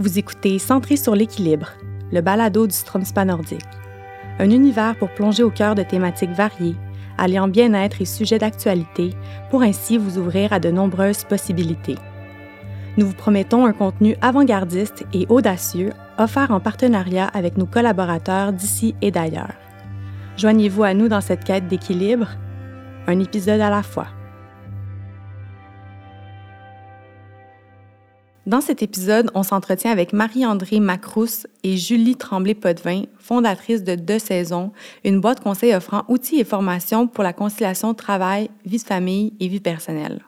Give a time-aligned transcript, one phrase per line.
[0.00, 1.72] Vous écoutez Centré sur l'équilibre,
[2.12, 3.66] le balado du Stromspa nordique.
[4.38, 6.76] Un univers pour plonger au cœur de thématiques variées,
[7.16, 9.10] alliant bien-être et sujets d'actualité,
[9.50, 11.96] pour ainsi vous ouvrir à de nombreuses possibilités.
[12.96, 18.94] Nous vous promettons un contenu avant-gardiste et audacieux, offert en partenariat avec nos collaborateurs d'ici
[19.02, 19.54] et d'ailleurs.
[20.36, 22.28] Joignez-vous à nous dans cette quête d'équilibre,
[23.08, 24.06] un épisode à la fois.
[28.48, 34.72] Dans cet épisode, on s'entretient avec Marie-André Macrousse et Julie Tremblay-Potvin, fondatrice de Deux Saisons,
[35.04, 39.48] une boîte conseil offrant outils et formations pour la conciliation travail, vie de famille et
[39.48, 40.24] vie personnelle.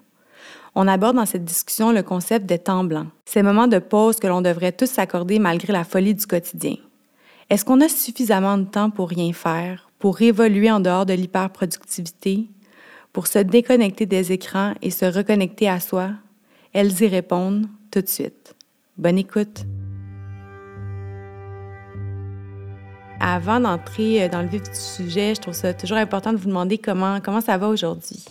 [0.75, 4.27] On aborde dans cette discussion le concept des temps blancs, ces moments de pause que
[4.27, 6.77] l'on devrait tous s'accorder malgré la folie du quotidien.
[7.48, 12.50] Est-ce qu'on a suffisamment de temps pour rien faire, pour évoluer en dehors de l'hyperproductivité,
[13.14, 16.11] pour se déconnecter des écrans et se reconnecter à soi?
[16.75, 18.54] Elles y répondent tout de suite.
[18.96, 19.64] Bonne écoute.
[23.20, 26.48] Avant d'entrer euh, dans le vif du sujet, je trouve ça toujours important de vous
[26.48, 28.24] demander comment, comment ça va aujourd'hui.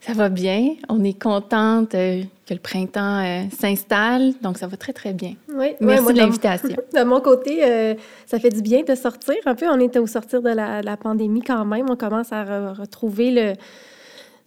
[0.00, 0.74] Ça va bien.
[0.88, 4.34] On est contente euh, que le printemps euh, s'installe.
[4.42, 5.34] Donc, ça va très, très bien.
[5.54, 6.76] Oui, Merci de l'invitation.
[6.94, 7.96] De mon côté,
[8.26, 9.36] ça fait du bien de sortir.
[9.46, 11.86] Un peu, on était au sortir de la, pandémie quand même.
[11.88, 13.54] On commence à retrouver le,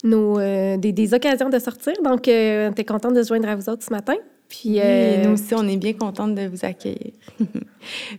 [0.06, 1.94] nos, euh, des, occasions de sortir.
[2.02, 4.14] Donc, euh, on était contente de se joindre à vous autres ce matin.
[4.48, 7.12] Puis, euh, nous aussi, on est bien contente de vous accueillir.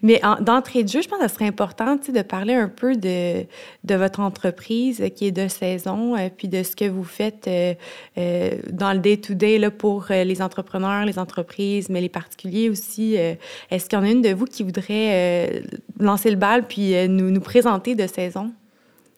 [0.02, 3.46] Mais d'entrée de jeu, je pense que ce serait important de parler un peu de,
[3.86, 7.50] de votre entreprise qui est de saison, puis de ce que vous faites
[8.18, 13.16] dans le day-to-day pour les entrepreneurs, les entreprises, mais les particuliers aussi.
[13.72, 15.64] Est-ce qu'il y en a une de vous qui voudrait
[15.98, 18.52] lancer le bal puis nous, nous présenter de saison?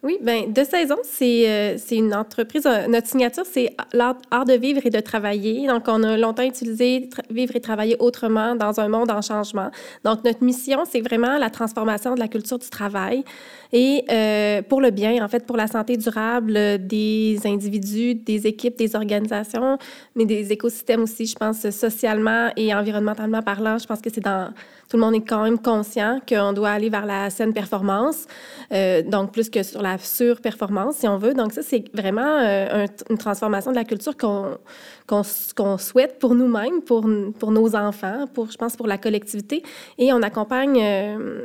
[0.01, 2.65] Oui, bien, De Saison, c'est euh, une entreprise.
[2.65, 4.15] Euh, notre signature, c'est l'art
[4.47, 5.67] de vivre et de travailler.
[5.67, 9.71] Donc, on a longtemps utilisé vivre et travailler autrement dans un monde en changement.
[10.05, 13.25] Donc, notre mission, c'est vraiment la transformation de la culture du travail
[13.73, 18.77] et euh, pour le bien, en fait, pour la santé durable des individus, des équipes,
[18.77, 19.77] des organisations,
[20.15, 23.77] mais des écosystèmes aussi, je pense, socialement et environnementalement parlant.
[23.77, 24.53] Je pense que c'est dans
[24.89, 28.25] tout le monde est quand même conscient qu'on doit aller vers la saine performance,
[28.73, 31.33] euh, donc plus que sur la surperformance, si on veut.
[31.33, 34.57] Donc ça, c'est vraiment euh, une transformation de la culture qu'on
[35.07, 37.03] qu'on souhaite pour nous-mêmes, pour,
[37.39, 39.63] pour nos enfants, pour, je pense, pour la collectivité.
[39.97, 41.41] Et on accompagne euh,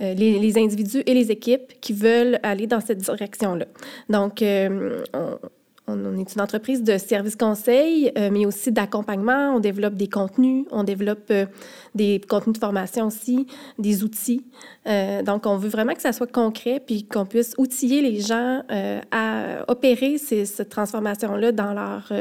[0.00, 3.66] les, les, individus et les équipes qui veulent aller dans cette direction-là.
[4.08, 5.38] Donc, on,
[5.86, 9.54] on, est une entreprise de services conseil, euh, mais aussi d'accompagnement.
[9.54, 11.46] On développe des contenus, on développe euh,
[11.94, 13.46] des contenus de formation aussi,
[13.78, 14.44] des outils.
[14.86, 18.62] Euh, donc, on veut vraiment que ça soit concret, puis qu'on puisse outiller les gens
[19.10, 22.12] à opérer cette transformation-là dans leur,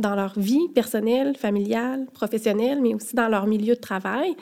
[0.00, 4.34] dans leur vie personnelle, familiale, professionnelle, mais aussi dans leur milieu de travail.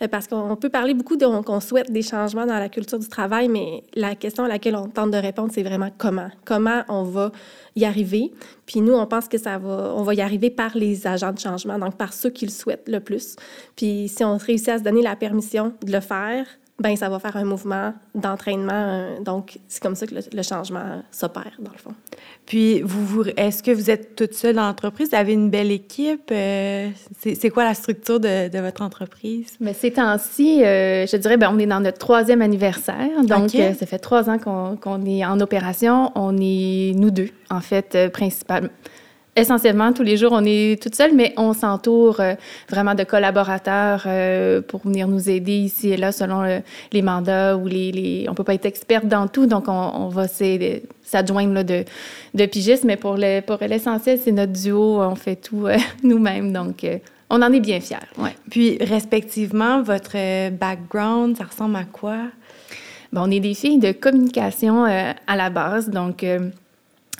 [0.00, 3.08] Euh, parce qu'on peut parler beaucoup de qu'on souhaite des changements dans la culture du
[3.08, 6.30] travail, mais la question à laquelle on tente de répondre, c'est vraiment comment.
[6.44, 7.32] Comment on va
[7.74, 8.32] y arriver.
[8.66, 11.38] Puis nous, on pense que ça va, on va y arriver par les agents de
[11.38, 13.36] changement, donc par ceux qui le souhaitent le plus.
[13.76, 16.46] Puis si on réussit à se donner la permission de le faire,
[16.80, 18.72] ben ça va faire un mouvement d'entraînement.
[18.72, 21.92] Euh, donc, c'est comme ça que le, changement s'opère, dans le fond.
[22.46, 25.10] Puis, vous, vous est-ce que vous êtes toute seule dans l'entreprise?
[25.10, 26.30] Vous avez une belle équipe?
[26.30, 29.56] Euh, c'est, quoi la structure de, de votre entreprise?
[29.58, 33.24] Mais ces temps-ci, euh, je dirais, ben, on est dans notre troisième anniversaire.
[33.24, 36.12] Donc, ça fait trois ans qu'on, qu'on est en opération.
[36.14, 38.70] On est nous deux, en fait, principalement
[39.38, 42.34] essentiellement, tous les jours, on est toute seule, mais on s'entoure euh,
[42.68, 46.60] vraiment de collaborateurs euh, pour venir nous aider ici et là selon
[46.92, 50.26] les mandats ou les, les, On peut pas être experte dans tout, donc on, va
[50.28, 51.84] s'adjoindre de,
[52.34, 56.84] de pigistes, mais pour l'essentiel, c'est notre duo, on fait tout euh, nous-mêmes, donc
[57.30, 57.96] on en est bien fiers.
[58.18, 58.34] Ouais.
[58.50, 62.16] Puis, respectivement, votre background, ça ressemble à quoi?
[63.12, 66.24] Bon, on est des filles de communication à la base, donc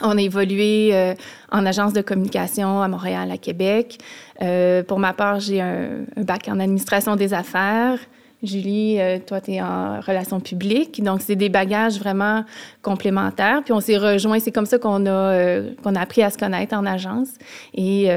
[0.01, 1.13] on a évolué euh,
[1.51, 3.99] en agence de communication à Montréal, à Québec.
[4.41, 7.99] Euh, pour ma part, j'ai un, bac en administration des affaires.
[8.41, 11.03] Julie, euh, toi, tu es en relations publiques.
[11.03, 12.45] Donc, c'est des bagages vraiment
[12.81, 13.61] complémentaires.
[13.63, 14.39] Puis, on s'est rejoints.
[14.39, 17.29] C'est comme ça qu'on a, qu'on a appris à se connaître en agence.
[17.73, 18.09] Et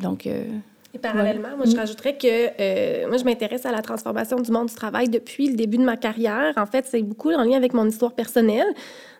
[0.00, 0.28] donc,
[0.92, 1.78] et parallèlement, moi, je mm.
[1.78, 5.78] rajouterais que moi, je m'intéresse à la transformation du monde du travail depuis le début
[5.78, 6.52] de ma carrière.
[6.56, 8.66] En fait, c'est beaucoup en lien avec mon histoire personnelle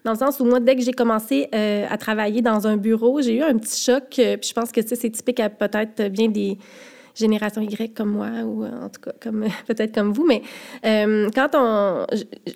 [0.04, 3.20] dans le sens où moi, dès que j'ai commencé euh, à travailler dans un bureau,
[3.20, 4.18] j'ai eu un petit choc.
[4.18, 6.58] Euh, puis je pense que c'est typique à peut-être bien des
[7.20, 10.26] génération Y comme moi, ou en tout cas comme peut-être comme vous.
[10.26, 10.42] Mais
[10.82, 12.06] quand on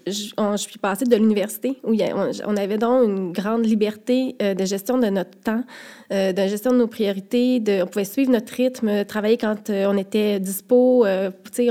[0.07, 5.07] je, suis passée de l'université, où on, avait donc une grande liberté de gestion de
[5.07, 5.63] notre temps,
[6.11, 11.07] de gestion de nos priorités, on pouvait suivre notre rythme, travailler quand on était dispo.
[11.53, 11.69] sais,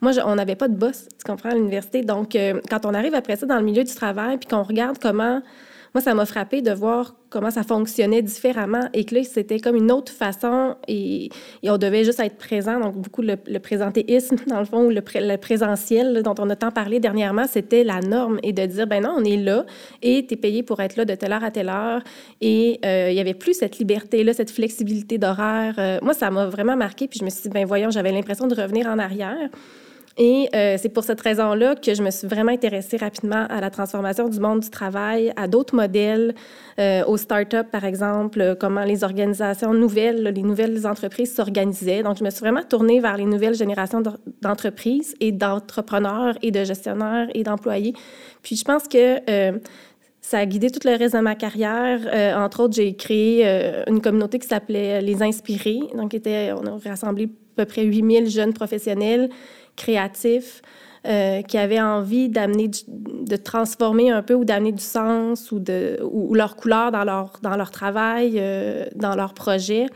[0.00, 2.02] moi, on n'avait pas de boss, tu comprends, à l'université.
[2.02, 2.36] Donc,
[2.70, 5.42] quand on arrive après ça dans le milieu du travail, puis qu'on regarde comment
[5.96, 9.76] moi, ça m'a frappé de voir comment ça fonctionnait différemment et que là, c'était comme
[9.76, 11.30] une autre façon et,
[11.64, 12.78] on devait juste être présent.
[12.78, 17.00] Donc, beaucoup le, présentéisme, dans le fond, ou le, présentiel dont on a tant parlé
[17.00, 19.64] dernièrement, c'était la norme et de dire, ben non, on est là
[20.02, 22.02] et tu es payé pour être là de telle heure à telle heure.
[22.42, 25.76] Et euh, il y avait plus cette liberté-là, cette flexibilité d'horaire.
[25.78, 27.08] Euh, moi, ça m'a vraiment marqué.
[27.08, 29.48] Puis je me suis dit, ben voyons, j'avais l'impression de revenir en arrière.
[30.18, 33.68] Et euh, c'est pour cette raison-là que je me suis vraiment intéressée rapidement à la
[33.68, 36.34] transformation du monde du travail, à d'autres modèles,
[36.78, 42.02] euh, aux startups, par exemple, euh, comment les organisations nouvelles, les nouvelles entreprises s'organisaient.
[42.02, 44.02] Donc, je me suis vraiment tournée vers les nouvelles générations
[44.40, 47.92] d'entreprises et d'entrepreneurs et de gestionnaires et d'employés.
[48.42, 49.16] Puis, je pense que
[50.22, 52.00] ça a guidé tout le reste de ma carrière.
[52.38, 53.44] entre autres, j'ai créé
[53.86, 55.80] une communauté qui s'appelait Les Inspirés.
[55.94, 59.30] Donc, était, on a rassemblé à peu près 8000 jeunes professionnels
[59.76, 60.62] créatifs
[61.06, 66.00] euh, qui avaient envie d'amener, de transformer un peu ou d'amener du sens ou, de,
[66.02, 69.86] ou, leur couleur dans leur, dans leur travail, euh, dans leur projet,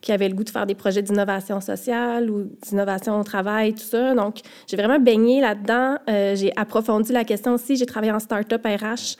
[0.00, 3.80] qui avaient le goût de faire des projets d'innovation sociale ou d'innovation au travail, tout
[3.80, 4.14] ça.
[4.14, 5.96] Donc, j'ai vraiment baigné là-dedans.
[6.08, 7.74] Euh, j'ai approfondi la question aussi.
[7.74, 9.16] J'ai travaillé en start-up RH.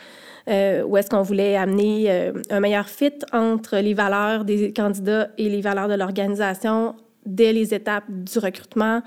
[0.86, 5.62] où est-ce qu'on voulait amener un meilleur fit entre les valeurs des candidats et les
[5.62, 6.94] valeurs de l'organisation
[7.26, 9.02] dès les étapes du recrutement.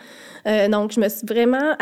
[0.48, 1.76] Euh, donc, je me suis vraiment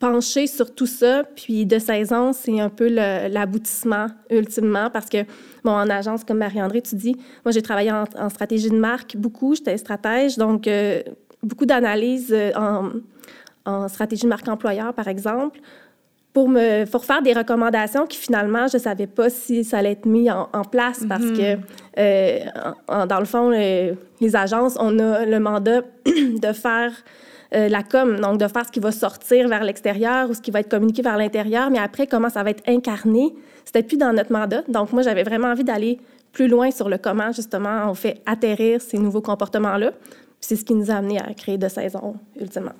[0.00, 1.24] penchée sur tout ça.
[1.36, 5.24] Puis de 16 ans, c'est un peu l'aboutissement ultimement parce que,
[5.62, 9.54] bon, en agence, comme Marie-André, tu dis, moi, j'ai travaillé en, stratégie de marque beaucoup,
[9.54, 11.02] j'étais stratège, donc euh,
[11.42, 12.90] beaucoup d'analyses euh, en,
[13.66, 15.60] en, stratégie de marque employeur, par exemple
[16.32, 20.06] pour me pour faire des recommandations qui finalement je savais pas si ça allait être
[20.06, 21.62] mis en, place parce que mhm.
[21.98, 26.92] euh, dans le fond les agences on a le mandat de faire
[27.54, 30.52] euh, la com donc de faire ce qui va sortir vers l'extérieur ou ce qui
[30.52, 33.34] va être communiqué vers l'intérieur mais après comment ça va être incarné
[33.64, 34.62] c'était plus dans notre mandat.
[34.68, 36.00] Donc moi j'avais vraiment envie d'aller
[36.32, 39.92] plus loin sur le comment justement on fait atterrir ces nouveaux comportements là
[40.40, 42.72] c'est ce qui nous a amené à créer de saison ultimement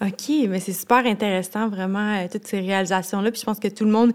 [0.00, 3.32] OK, mais c'est super intéressant, vraiment, euh, toutes ces réalisations-là.
[3.32, 4.12] Puis je pense que tout le monde,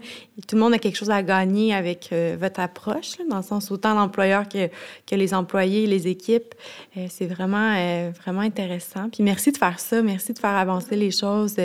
[0.48, 3.70] tout le monde a quelque chose à gagner avec euh, votre approche, dans le sens
[3.70, 4.68] autant l'employeur que,
[5.06, 6.54] que les employés, les équipes.
[6.96, 7.74] Euh, c'est vraiment,
[8.22, 9.10] vraiment intéressant.
[9.10, 10.00] Puis merci de faire ça.
[10.00, 11.56] Merci de faire avancer les choses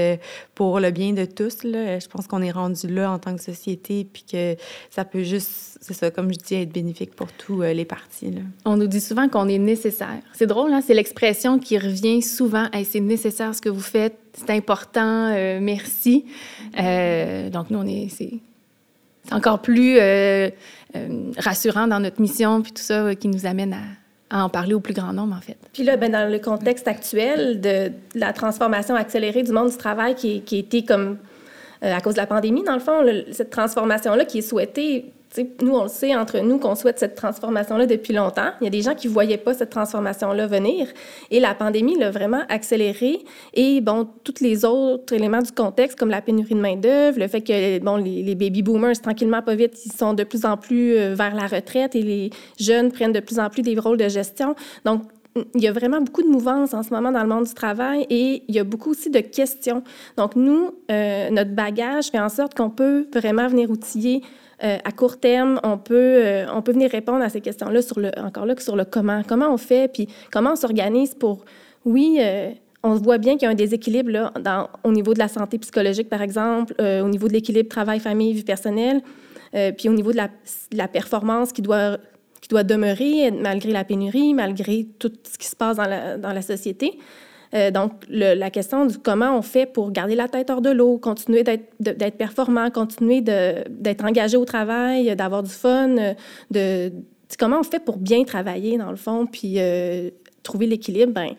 [0.54, 1.60] pour le bien de tous.
[1.64, 4.56] Je pense qu'on est rendu là en tant que société, puis que
[4.90, 8.34] ça peut juste, c'est ça, comme je dis, être bénéfique pour tous les partis.
[8.66, 10.22] On nous dit souvent qu'on est nécessaire.
[10.34, 10.82] C'est drôle, hein?
[10.86, 12.68] C'est l'expression qui revient souvent.
[12.84, 16.26] c'est nécessaire ce que vous faites c'est important, euh, merci.
[16.80, 18.34] Euh, donc, nous, on est, c'est,
[19.32, 20.50] encore plus euh,
[21.38, 23.76] rassurant dans notre mission, puis tout ça qui nous amène
[24.30, 25.58] à, en parler au plus grand nombre, en fait.
[25.74, 30.16] Puis là, ben, dans le contexte actuel de, la transformation accélérée du monde du travail
[30.16, 31.18] qui, qui a été comme
[31.82, 35.14] à cause de la pandémie, dans le fond, cette transformation-là qui est souhaitée
[35.62, 38.50] nous, on le sait entre nous qu'on souhaite cette transformation-là depuis longtemps.
[38.62, 40.88] Il y a des gens qui ne voyaient pas cette transformation-là venir.
[41.30, 43.20] Et la pandémie l'a vraiment accéléré.
[43.54, 47.42] Et, bon, tous les autres éléments du contexte, comme la pénurie de main-d'œuvre, le fait
[47.42, 51.14] que, bon, les, baby boomers, tranquillement, pas vite, ils sont de plus en plus euh,
[51.14, 54.56] vers la retraite et les jeunes prennent de plus en plus des rôles de gestion.
[54.84, 55.04] Donc,
[55.54, 58.06] il y a vraiment beaucoup de mouvances en ce moment dans le monde du travail
[58.10, 59.84] et il y a beaucoup aussi de questions.
[60.18, 64.24] Donc, nous, euh, notre bagage fait en sorte qu'on peut vraiment venir outiller
[64.64, 68.00] euh, à court terme, on peut, euh, on peut venir répondre à ces questions-là, sur
[68.00, 69.22] le, encore là, sur le comment.
[69.26, 71.46] Comment on fait, puis comment on s'organise pour,
[71.86, 72.52] oui, euh,
[72.84, 76.10] on voit bien qu'il y a un déséquilibre là, au niveau de la santé psychologique,
[76.10, 79.02] par exemple, au niveau de l'équilibre travail-famille, vie personnelle,
[79.78, 80.30] puis au niveau de la,
[80.72, 81.98] la, performance qui doit,
[82.40, 86.32] qui doit demeurer malgré la pénurie, malgré tout ce qui se passe dans la, dans
[86.32, 86.98] la société.
[87.54, 90.98] Euh, donc, la question du comment on fait pour garder la tête hors de l'eau,
[90.98, 96.14] continuer d'être performant, continuer d'être engagé au travail, d'avoir du fun, euh,
[96.52, 96.92] de,
[97.38, 100.10] comment on fait pour bien travailler, dans le fond, puis euh,
[100.44, 101.30] trouver l'équilibre, ben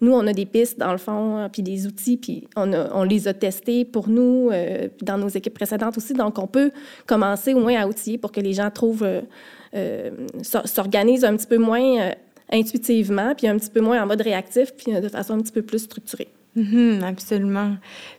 [0.00, 3.26] nous, on a des pistes, dans le fond, puis des outils, puis on, on les
[3.26, 4.48] a testés pour nous,
[5.02, 6.14] dans nos équipes précédentes aussi.
[6.14, 6.70] Donc, on peut
[7.04, 9.04] commencer au moins à outiller pour que les gens trouvent,
[10.42, 12.12] s'organisent un petit peu moins
[12.52, 15.62] intuitivement, puis un petit peu moins en mode réactif, puis de façon un petit peu
[15.62, 16.28] plus structurée.
[16.56, 17.76] Mm-hmm, absolument.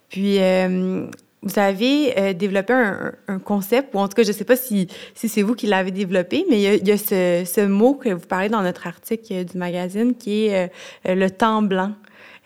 [0.10, 1.08] Puis, euh,
[1.42, 4.88] vous avez euh, développé un, concept, ou en tout cas, je ne sais pas si,
[5.14, 8.28] si c'est vous qui l'avez développé, mais il y a, ce, ce, mot que vous
[8.28, 10.72] parlez dans notre article du magazine qui est
[11.08, 11.94] euh, le temps blanc.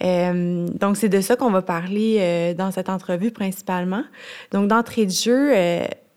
[0.04, 4.04] Euh, donc, c'est de ça qu'on va parler dans cette entrevue principalement.
[4.52, 5.54] Donc, d'entrée de jeu,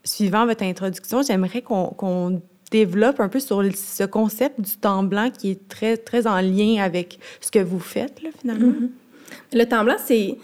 [0.03, 5.51] suivant votre introduction, j'aimerais qu'on développe un peu sur ce concept du temps blanc qui
[5.51, 8.73] est très, très en lien avec ce que vous faites, là, finalement?
[8.73, 9.57] Mm-hmm.
[9.57, 10.37] Le temps blanc, c'est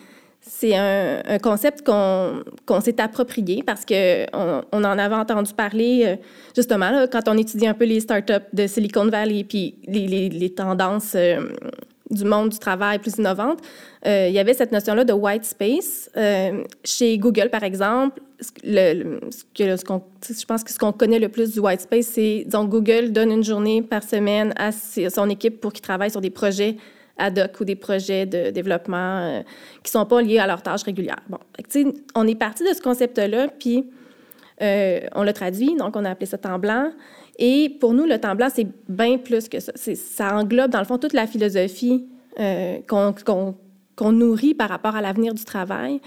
[0.46, 6.16] c'est un, concept qu'on s'est approprié parce qu'on on en avait entendu parler euh,
[6.56, 11.14] justement quand on étudie un peu les startups de Silicon Valley puis les, les, tendances
[11.16, 11.50] euh,
[12.12, 13.60] du monde du travail plus innovantes.
[14.06, 16.10] Euh, il y avait cette notion-là de white space.
[16.84, 18.22] chez Google, par exemple,
[18.64, 19.20] le,
[19.56, 22.66] que, ce je pense que ce qu'on connaît le plus du white space, c'est, disons,
[22.66, 26.78] Google donne une journée par semaine à son équipe pour qu'ils travaillent sur des projets
[27.18, 29.42] ad hoc ou des projets de développement euh,
[29.84, 31.22] qui ne sont pas liés à leurs tâches régulières.
[31.30, 31.38] Bon,
[32.16, 33.86] on est parti de ce concept-là, puis
[34.62, 36.92] euh, on l'a traduit, donc on a appelé ça temps blanc.
[37.40, 39.72] Et pour nous, le temps blanc, c'est bien plus que ça.
[39.76, 42.08] Ça englobe, dans le fond, toute la philosophie
[42.40, 46.00] euh, qu'on nourrit par rapport à l'avenir du travail,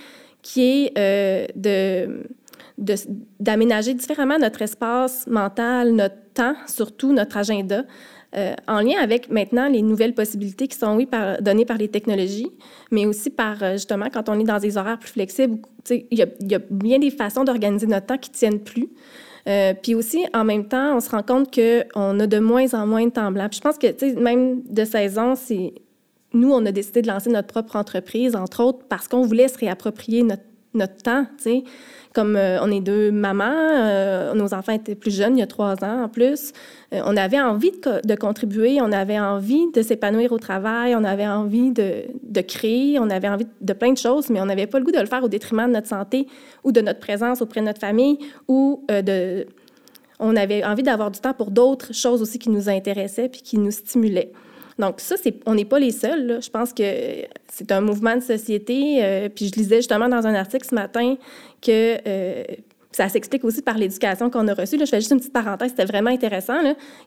[0.47, 2.25] qui est de
[3.39, 7.85] d'aménager différemment notre espace mental, notre temps, surtout notre agenda,
[8.37, 10.99] euh, en lien avec maintenant les nouvelles possibilités qui sont,
[11.41, 12.51] données par les technologies,
[12.91, 16.55] mais aussi par, euh, justement, quand on est dans des horaires plus flexibles, il y,
[16.55, 18.89] a bien des façons d'organiser notre temps qui ne tiennent plus.
[19.49, 22.87] Euh, puis aussi, en même temps, on se rend compte qu'on a de moins en
[22.87, 23.49] moins de temps blanc.
[23.49, 25.73] Puis je pense que, même de 16 ans, c'est...
[26.33, 29.59] Nous, on a décidé de lancer notre propre entreprise, entre autres, parce qu'on voulait se
[29.59, 30.43] réapproprier notre,
[30.75, 31.65] notre temps, tu sais.
[32.17, 35.47] Comme euh, on est deux mamans, euh, nos enfants étaient plus jeunes, il y a
[35.47, 36.53] trois ans en plus,
[36.95, 41.27] euh, on avait envie de, contribuer, on avait envie de s'épanouir au travail, on avait
[41.27, 44.79] envie de, de, créer, on avait envie de plein de choses, mais on n'avait pas
[44.79, 46.27] le goût de le faire au détriment de notre santé
[46.65, 48.19] ou de notre présence auprès de notre famille
[48.49, 49.47] ou de...
[50.19, 53.59] On avait envie d'avoir du temps pour d'autres choses aussi qui nous intéressaient puis qui
[53.59, 54.33] nous stimulaient.
[54.79, 55.17] Donc ça,
[55.47, 56.39] on n'est pas les seuls.
[56.43, 56.83] Je pense que
[57.49, 58.99] c'est un mouvement de société.
[59.03, 61.17] Euh, puis je lisais justement dans un article ce matin
[61.63, 62.45] que euh,
[62.97, 64.79] ça s'explique aussi par l'éducation qu'on a reçue.
[64.79, 66.59] Je fais juste une petite parenthèse, c'était vraiment intéressant.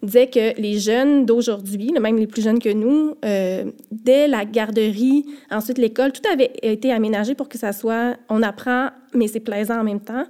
[0.04, 4.46] Il disait que les jeunes d'aujourd'hui, même les plus jeunes que nous, euh, dès la
[4.46, 9.40] garderie, ensuite l'école, tout avait été aménagé pour que ça soit, on apprend, mais c'est
[9.40, 10.26] plaisant en même temps.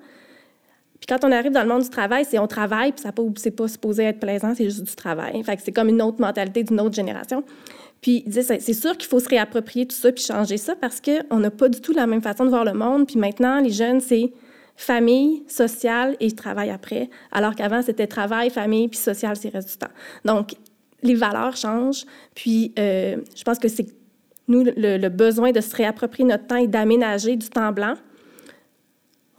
[0.99, 3.51] Puis quand on arrive dans le monde du travail, c'est on travaille, puis ça c'est
[3.51, 5.41] pas supposé être plaisant, c'est juste du travail.
[5.43, 7.43] Fait que c'est comme une autre mentalité d'une autre génération.
[8.01, 11.51] Puis c'est sûr qu'il faut se réapproprier tout ça puis changer ça parce qu'on n'a
[11.51, 13.07] pas du tout la même façon de voir le monde.
[13.07, 14.31] Puis maintenant, les jeunes, c'est
[14.75, 19.77] famille, social et travail après, alors qu'avant, c'était travail, famille, puis social, c'est reste du
[19.77, 19.91] temps.
[20.23, 20.55] Donc,
[21.03, 22.05] les valeurs changent.
[22.33, 23.87] Puis euh, je pense que c'est
[24.47, 27.93] nous, le, besoin de se réapproprier notre temps et d'aménager du temps blanc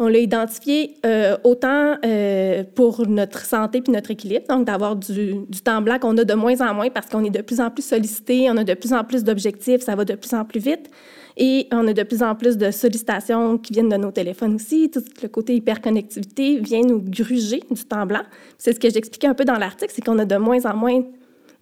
[0.00, 5.46] on l'a identifié euh, autant euh, pour notre santé puis notre équilibre, donc d'avoir du,
[5.62, 7.84] temps blanc qu'on a de moins en moins parce qu'on est de plus en plus
[7.84, 10.90] sollicité, on a de plus en plus d'objectifs, ça va de plus en plus vite.
[11.36, 14.90] Et on a de plus en plus de sollicitations qui viennent de nos téléphones aussi.
[14.90, 18.22] Tout le côté hyperconnectivité vient nous gruger du temps blanc.
[18.58, 21.02] C'est ce que j'expliquais un peu dans l'article, c'est qu'on a de moins en moins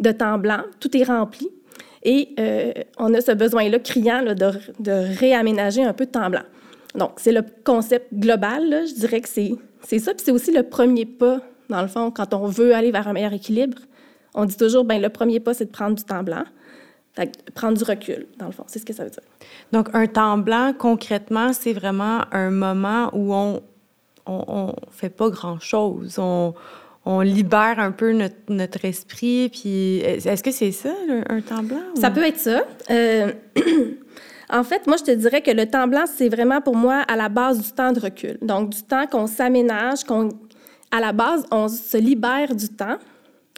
[0.01, 0.61] de temps blanc.
[0.79, 1.49] Tout est rempli.
[2.05, 6.45] Et euh, on a ce besoin-là criant de, de réaménager un peu de temps blanc.
[6.95, 9.53] Donc, c'est le concept global, je dirais que c'est,
[9.83, 10.15] c'est ça.
[10.15, 13.13] Puis c'est aussi le premier pas, dans le fond, quand on veut aller vers un
[13.13, 13.79] meilleur équilibre.
[14.35, 16.45] On dit toujours, ben le premier pas, c'est de prendre du temps blanc.
[17.15, 19.23] Fait prendre du recul, dans le fond, c'est ce que ça veut dire.
[19.73, 23.63] Donc, un temps blanc, concrètement, c'est vraiment un moment où on
[24.29, 26.19] on, fait pas grand-chose.
[26.19, 26.55] On,
[27.05, 29.49] on libère un peu notre, notre, esprit.
[29.49, 30.93] Puis, est-ce que c'est ça,
[31.29, 31.81] un, temps blanc?
[31.95, 32.65] Ça peut être ça.
[32.91, 33.33] Euh,
[34.51, 37.17] En fait, moi, je te dirais que le temps blanc, c'est vraiment pour moi à
[37.17, 38.39] la base du temps de recul.
[38.41, 40.31] Donc, du temps qu'on s'aménage, qu'on,
[40.91, 42.97] à la base, on se libère du temps.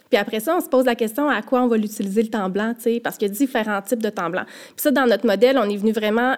[0.09, 2.49] Puis après ça, on se pose la question à quoi on va l'utiliser le temps
[2.49, 4.43] blanc, tu sais, parce qu'il y a différents types de temps blanc.
[4.45, 6.35] Puis ça, dans notre modèle, on est venu vraiment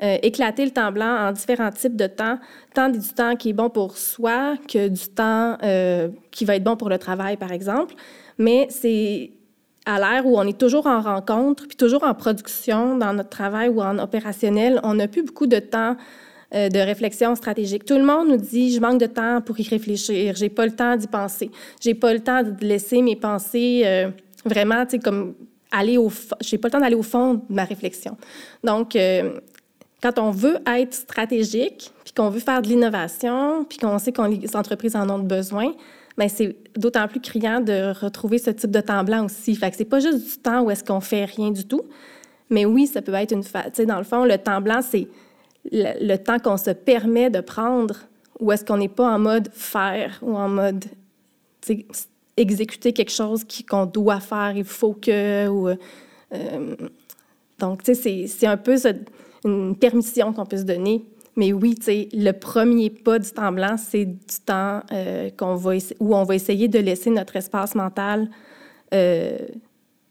[0.00, 2.38] euh, éclater le temps blanc en différents types de temps,
[2.72, 6.62] tant du temps qui est bon pour soi que du temps euh, qui va être
[6.62, 7.96] bon pour le travail, par exemple.
[8.38, 9.32] Mais c'est
[9.88, 13.70] à l'ère où on est toujours en rencontre, puis toujours en production dans notre travail
[13.70, 15.96] ou en opérationnel, on n'a plus beaucoup de temps
[16.54, 17.86] euh, de réflexion stratégique.
[17.86, 20.72] Tout le monde nous dit je manque de temps pour y réfléchir, j'ai pas le
[20.72, 24.10] temps d'y penser, j'ai pas le temps de laisser mes pensées euh,
[24.44, 25.34] vraiment, tu comme
[25.70, 28.18] aller au, j'ai pas le temps d'aller au fond de ma réflexion.
[28.62, 29.40] Donc euh,
[30.02, 34.20] quand on veut être stratégique, puis qu'on veut faire de l'innovation, puis qu'on sait que
[34.20, 35.72] les entreprises en ont besoin,
[36.18, 39.54] mais c'est d'autant plus criant de retrouver ce type de temps blanc aussi.
[39.54, 41.82] Fait que c'est pas juste du temps où est-ce qu'on fait rien du tout,
[42.50, 43.72] mais oui, ça peut être une phase.
[43.86, 45.08] Dans le fond, le temps blanc, c'est
[45.70, 47.96] le, temps qu'on se permet de prendre,
[48.40, 50.84] ou est-ce qu'on n'est pas en mode faire ou en mode
[52.36, 55.46] exécuter quelque chose qu'on doit faire, il faut que.
[55.48, 56.76] Ou, euh,
[57.58, 58.76] donc, c'est un peu
[59.44, 61.04] une permission qu'on peut se donner.
[61.38, 66.16] Mais oui, le premier pas du temps blanc, c'est du temps euh, qu'on va où
[66.16, 68.28] on va essayer de laisser notre espace mental
[68.92, 69.38] euh,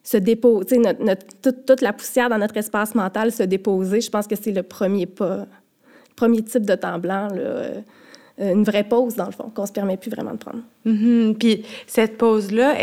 [0.04, 1.26] se déposer, notre,
[1.66, 4.00] toute, la poussière dans notre espace mental se déposer.
[4.00, 7.28] Je pense que c'est le premier pas, le premier type de temps blanc.
[7.36, 7.82] Euh,
[8.40, 10.62] une vraie pause, dans le fond, qu'on ne se permet plus vraiment de prendre.
[10.86, 11.38] Mm-hmm.
[11.40, 12.76] Puis cette pause-là,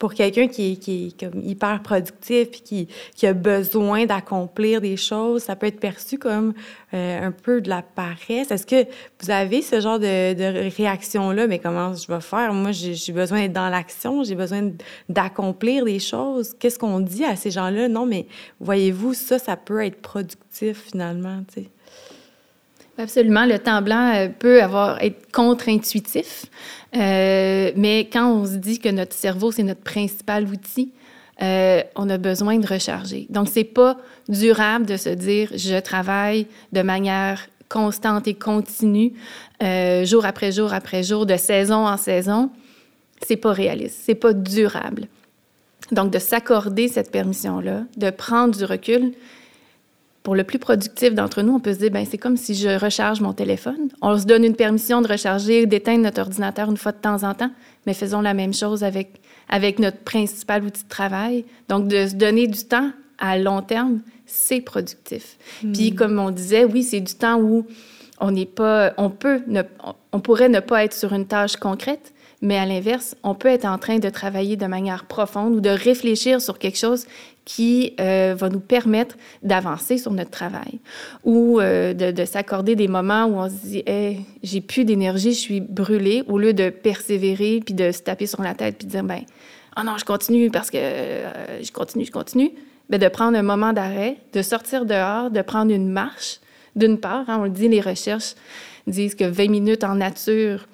[0.00, 5.66] pour quelqu'un qui, est hyper productif puis qui, a besoin d'accomplir des choses, ça peut
[5.66, 6.54] être perçu comme
[6.94, 8.50] euh, un peu de la paresse.
[8.50, 8.86] Est-ce que
[9.20, 11.46] vous avez ce genre de, réaction-là?
[11.46, 12.54] Mais comment je vais faire?
[12.54, 14.70] Moi, j'ai besoin d'être dans l'action, j'ai besoin
[15.10, 16.54] d'accomplir des choses.
[16.58, 17.88] Qu'est-ce qu'on dit à ces gens-là?
[17.88, 18.26] Non, mais
[18.58, 21.42] voyez-vous, ça, ça peut être productif finalement.
[23.00, 23.44] Absolument.
[23.46, 26.46] Le temps blanc euh, peut avoir, être contre-intuitif,
[26.96, 30.92] euh, mais quand on se dit que notre cerveau, c'est notre principal outil,
[31.42, 33.26] euh, on a besoin de recharger.
[33.30, 33.96] Donc, c'est pas
[34.28, 39.12] durable de se dire je travaille de manière constante et continue,
[40.04, 42.50] jour après jour après jour, de saison en saison.
[43.26, 45.06] C'est pas réaliste, c'est pas durable.
[45.92, 49.12] Donc, de s'accorder cette permission-là, de prendre du recul,
[50.22, 52.68] pour le plus productif d'entre nous, on peut se dire, ben c'est comme si je
[52.68, 53.88] recharge mon téléphone.
[54.02, 57.34] On se donne une permission de recharger, d'éteindre notre ordinateur une fois de temps en
[57.34, 57.50] temps,
[57.86, 61.44] mais faisons la même chose avec, avec notre principal outil de travail.
[61.68, 65.38] Donc, de se donner du temps à long terme, c'est productif.
[65.62, 65.72] Hmm.
[65.72, 67.66] Puis, comme on disait, oui, c'est du temps où
[68.20, 69.42] on n'est pas, on peut,
[70.12, 72.12] on pourrait ne pas être sur une tâche concrète,
[72.42, 75.70] mais à l'inverse, on peut être en train de travailler de manière profonde ou de
[75.70, 77.06] réfléchir sur quelque chose
[77.44, 80.78] qui euh, va nous permettre d'avancer sur notre travail
[81.24, 85.38] ou euh, de, s'accorder des moments où on se dit hey, j'ai plus d'énergie, je
[85.38, 88.92] suis brûlée, au lieu de persévérer puis de se taper sur la tête puis de
[88.92, 89.22] dire ben
[89.76, 92.50] oh non, je continue parce que euh, je continue, je continue.
[92.88, 96.40] Bien, de prendre un moment d'arrêt, de sortir dehors, de prendre une marche.
[96.76, 98.34] D'une part, hein, on le dit, les recherches
[98.86, 100.66] disent que 20 minutes en nature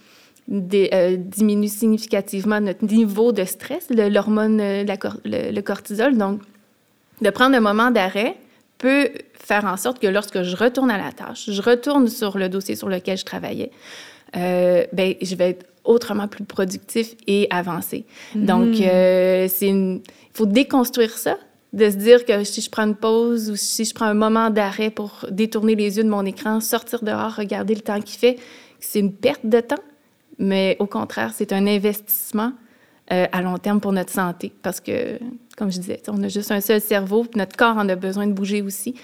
[0.49, 6.17] diminue significativement notre niveau de stress, l'hormone, le cortisol.
[6.17, 6.41] Donc,
[7.21, 8.37] de prendre un moment d'arrêt
[8.79, 12.49] peut faire en sorte que lorsque je retourne à la tâche, je retourne sur le
[12.49, 13.71] dossier sur lequel je travaillais,
[14.37, 18.05] euh, ben, je vais être autrement plus productif et avancé.
[18.35, 18.83] Donc, hmm.
[18.83, 20.03] euh, il
[20.35, 21.39] faut déconstruire ça,
[21.73, 24.51] de se dire que si je prends une pause ou si je prends un moment
[24.51, 28.37] d'arrêt pour détourner les yeux de mon écran, sortir dehors, regarder le temps qu'il fait,
[28.81, 29.83] c'est une perte de temps,
[30.39, 32.53] mais au contraire, c'est un investissement
[33.13, 34.53] euh, à long terme pour notre santé.
[34.63, 35.19] Parce que,
[35.57, 38.27] comme je disais, on a juste un seul cerveau, puis notre corps en a besoin
[38.27, 38.95] de bouger aussi.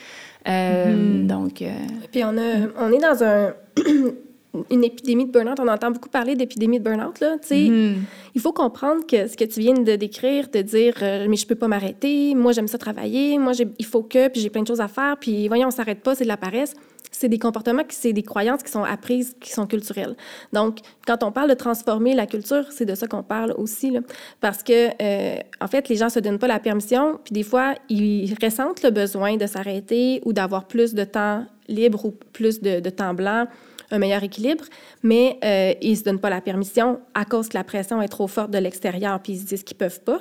[0.48, 1.26] Euh, mm-hmm.
[1.26, 1.62] Donc.
[1.62, 1.70] Euh,
[2.10, 3.54] puis on, a, on est dans un.
[4.70, 7.20] une épidémie de burn-out, on entend beaucoup parler d'épidémie de burn-out.
[7.20, 7.94] Là, mm-hmm.
[8.34, 10.94] Il faut comprendre que ce que tu viens de décrire, de dire
[11.28, 14.50] mais je peux pas m'arrêter, moi j'aime ça travailler, moi il faut que, puis j'ai
[14.50, 16.74] plein de choses à faire, puis voyons, on s'arrête pas, c'est de la paresse
[17.12, 20.16] c'est des comportements, c'est des croyances qui sont apprises, qui sont culturelles.
[20.52, 24.00] Donc, quand on parle de transformer la culture, c'est de ça qu'on parle aussi, là.
[24.40, 27.74] parce que, euh, en fait, les gens se donnent pas la permission, puis des fois,
[27.88, 32.80] ils ressentent le besoin de s'arrêter ou d'avoir plus de temps libre ou plus de,
[32.90, 33.46] temps blanc
[33.92, 34.64] un meilleur équilibre,
[35.02, 38.08] mais euh, ils ne se donnent pas la permission à cause que la pression est
[38.08, 40.18] trop forte de l'extérieur, puis ils se disent qu'ils ne peuvent pas.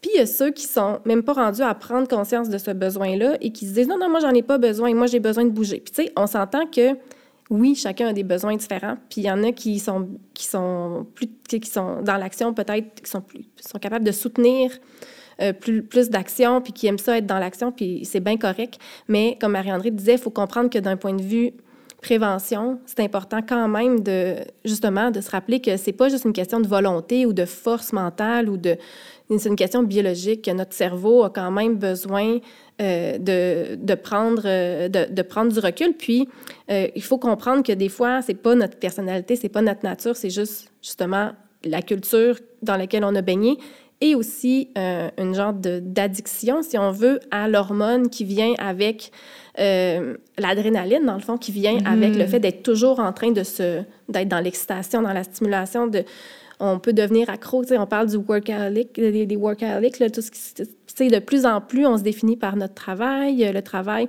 [0.00, 2.70] Puis il y a ceux qui sont même pas rendus à prendre conscience de ce
[2.70, 5.44] besoin-là et qui se disent non, non, moi, j'en ai pas besoin, moi, j'ai besoin
[5.44, 5.80] de bouger.
[5.80, 6.96] Puis tu sais, on s'entend que
[7.50, 8.96] oui, chacun a des besoins différents.
[9.10, 13.02] Puis il y en a qui sont, qui sont plus, qui sont dans l'action peut-être,
[13.02, 14.70] qui sont, plus, sont capables de soutenir
[15.42, 18.78] euh, plus, plus d'action, puis qui aiment ça être dans l'action, puis c'est bien correct.
[19.08, 21.52] Mais comme Marie-André disait, il faut comprendre que d'un point de vue
[22.00, 26.32] prévention, c'est important quand même de justement de se rappeler que c'est pas juste une
[26.32, 28.76] question de volonté ou de force mentale ou de
[29.38, 32.38] c'est une question biologique que notre cerveau a quand même besoin
[32.80, 35.94] euh, de, de, prendre, euh, de, prendre du recul.
[35.96, 36.28] Puis,
[36.70, 40.16] euh, il faut comprendre que des fois, c'est pas notre personnalité, c'est pas notre nature,
[40.16, 41.30] c'est juste justement
[41.64, 43.58] la culture dans laquelle on a baigné
[44.00, 49.12] et aussi une genre d'addiction, si on veut, à l'hormone qui vient avec
[50.38, 52.28] l'adrénaline, dans le fond, qui vient avec le mm.
[52.28, 56.04] fait d'être toujours en train de se, d'être dans l'excitation, dans la stimulation, de,
[56.60, 57.64] on peut devenir accro.
[57.70, 61.86] On parle du workaholic, des, des workaholics, là, tout ce qui, de plus en plus,
[61.86, 64.08] on se définit par notre travail, euh, le travail.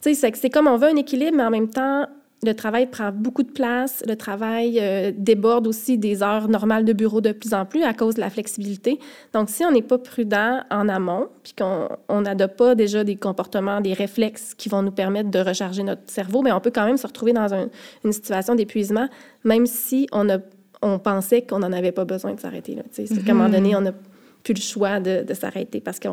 [0.00, 2.06] C'est comme on veut un équilibre, mais en même temps,
[2.46, 6.92] le travail prend beaucoup de place, le travail euh, déborde aussi des heures normales de
[6.92, 8.98] bureau de plus en plus à cause de la flexibilité.
[9.32, 13.80] Donc, si on n'est pas prudent en amont, puis qu'on n'adopte pas déjà des comportements,
[13.80, 16.96] des réflexes qui vont nous permettre de recharger notre cerveau, mais on peut quand même
[16.96, 17.48] se retrouver dans
[18.04, 19.08] une situation d'épuisement,
[19.44, 20.38] même si on, a,
[20.82, 22.78] on pensait qu'on n'en avait pas besoin de s'arrêter.
[22.92, 23.78] C'est qu'à un moment donné, mm-hmm.
[23.78, 23.92] on n'a
[24.44, 26.10] plus le choix de, de s'arrêter parce qu'il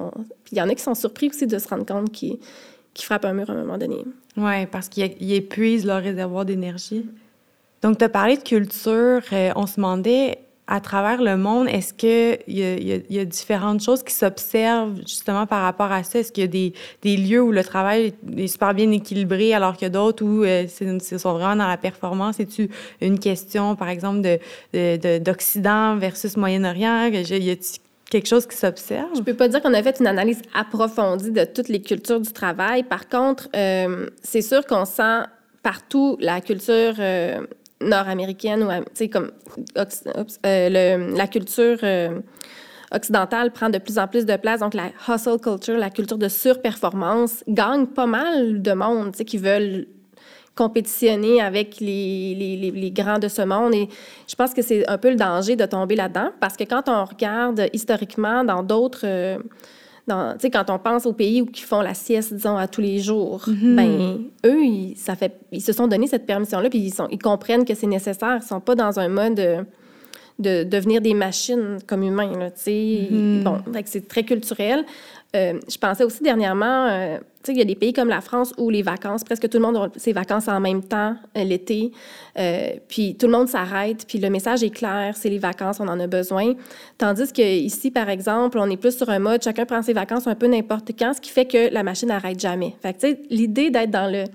[0.54, 2.39] y en a qui sont surpris aussi de se rendre compte qu'ils
[2.93, 4.04] qui frappent un mur à un moment donné.
[4.38, 7.06] Oui, parce qu'ils épuisent leur réservoir d'énergie.
[7.82, 9.22] Donc, tu as parlé de culture.
[9.32, 14.02] Euh, on se demandait, à travers le monde, est-ce qu'il y, y, a différentes choses
[14.02, 16.19] qui s'observent justement par rapport à ça?
[16.19, 16.72] Est-ce qu'il y a
[17.04, 20.65] des, lieux où le travail est super bien équilibré alors y a d'autres où euh,
[20.67, 22.39] sont vraiment dans la performance?
[22.39, 22.63] Est-ce
[23.02, 24.22] une question, par exemple,
[24.72, 27.08] d'Occident de, versus Moyen-Orient?
[27.08, 27.82] Y
[28.13, 29.10] quelque chose qui s'observe?
[29.15, 32.32] Je peux pas dire qu'on a fait une analyse approfondie de toutes les cultures du
[32.32, 32.84] travail.
[32.84, 35.23] Par contre, euh, c'est sûr qu'on sent
[35.63, 37.41] partout la culture euh,
[37.82, 39.32] nord-américaine ou, comme
[40.45, 41.80] euh, la culture
[42.91, 44.60] occidentale prend de plus en plus de place.
[44.60, 49.88] Donc, la hustle culture, la culture de surperformance, gagne pas mal de monde, qui veulent
[50.56, 53.74] compétitionner avec les, les, les, grands de ce monde.
[53.74, 53.89] Et
[54.28, 57.06] je pense que c'est un peu le danger de tomber là-dedans parce que quand on
[57.06, 59.06] regarde historiquement dans d'autres...
[59.06, 59.39] Euh,
[60.06, 63.00] dans, quand on pense aux pays où qui font la sieste, disons, à tous les
[63.00, 63.76] jours, mm-hmm.
[63.76, 67.20] ben eux, ils, ça fait, ils se sont donné cette permission-là, puis ils, sont, ils
[67.20, 68.39] comprennent que c'est nécessaire.
[68.44, 69.66] Ils sont pas dans un mode
[70.39, 72.38] de, devenir des machines comme humains.
[72.38, 73.43] Là, mm-hmm.
[73.43, 74.86] Bon, c'est très culturel.
[75.36, 77.17] Euh, je pensais aussi dernièrement, euh,
[77.48, 79.78] il y a des pays comme la France où les vacances, presque tout le monde
[79.78, 81.91] a ses vacances en même temps euh, l'été,
[82.88, 86.00] puis tout le monde s'arrête, puis le message est clair, c'est les vacances, on en
[86.00, 86.54] a besoin.
[87.00, 90.36] Tandis qu'ici, par exemple, on est plus sur un mode, chacun prend ses vacances un
[90.36, 92.76] peu n'importe quand, ce qui fait que la machine n'arrête jamais.
[92.84, 94.26] Fait l'idée d'être dans le...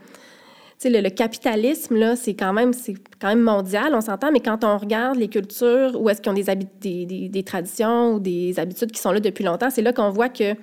[0.84, 2.72] Le, le, capitalisme, là, c'est quand même,
[3.20, 6.44] quand mondial, on s'entend, mais quand on regarde les cultures, où est-ce qu'ils ont des,
[6.80, 10.10] des, des, des, traditions ou des habitudes qui sont là depuis longtemps, c'est là qu'on
[10.10, 10.54] voit que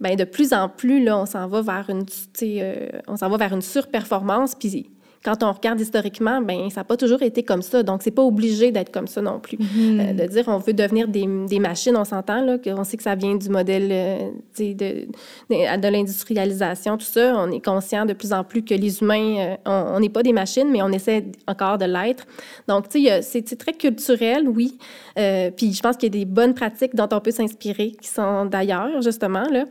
[0.00, 2.04] ben de plus en plus, là, on s'en va vers une,
[2.42, 4.54] euh, on s'en va vers une surperformance.
[4.54, 4.90] Puis
[5.24, 7.82] quand on regarde historiquement, ben ça n'a pas toujours été comme ça.
[7.82, 9.56] Donc, c'est pas obligé d'être comme ça non plus.
[9.56, 10.00] Mm-hmm.
[10.00, 13.02] Euh, de dire on veut devenir des, des machines, on s'entend, là, qu'on sait que
[13.02, 17.34] ça vient du modèle euh, de, de, de l'industrialisation, tout ça.
[17.36, 20.70] On est conscient de plus en plus que les humains, on n'est pas des machines,
[20.70, 22.26] mais on essaie encore de l'être.
[22.68, 24.76] Donc, tu sais, c'est très culturel, oui.
[25.14, 28.44] puis je pense qu'il y a des bonnes pratiques dont on peut s'inspirer, qui sont
[28.44, 29.64] d'ailleurs, justement, là.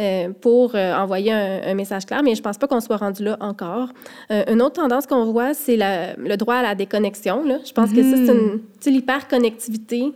[0.00, 3.22] Euh, pour euh, envoyer un, message clair, mais je ne pense pas qu'on soit rendu
[3.24, 3.90] là encore.
[4.30, 7.44] Euh, une autre tendance qu'on voit, c'est le droit à la déconnexion.
[7.44, 7.58] Là.
[7.64, 8.56] Je pense que ça, c'est une...
[8.56, 8.90] Mm-hmm.
[8.90, 10.12] L'hyperconnectivité,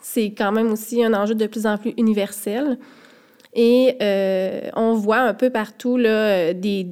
[0.00, 2.78] c'est quand même aussi un enjeu de plus en plus universel.
[3.54, 3.96] Et
[4.74, 6.86] on voit un peu partout là, des,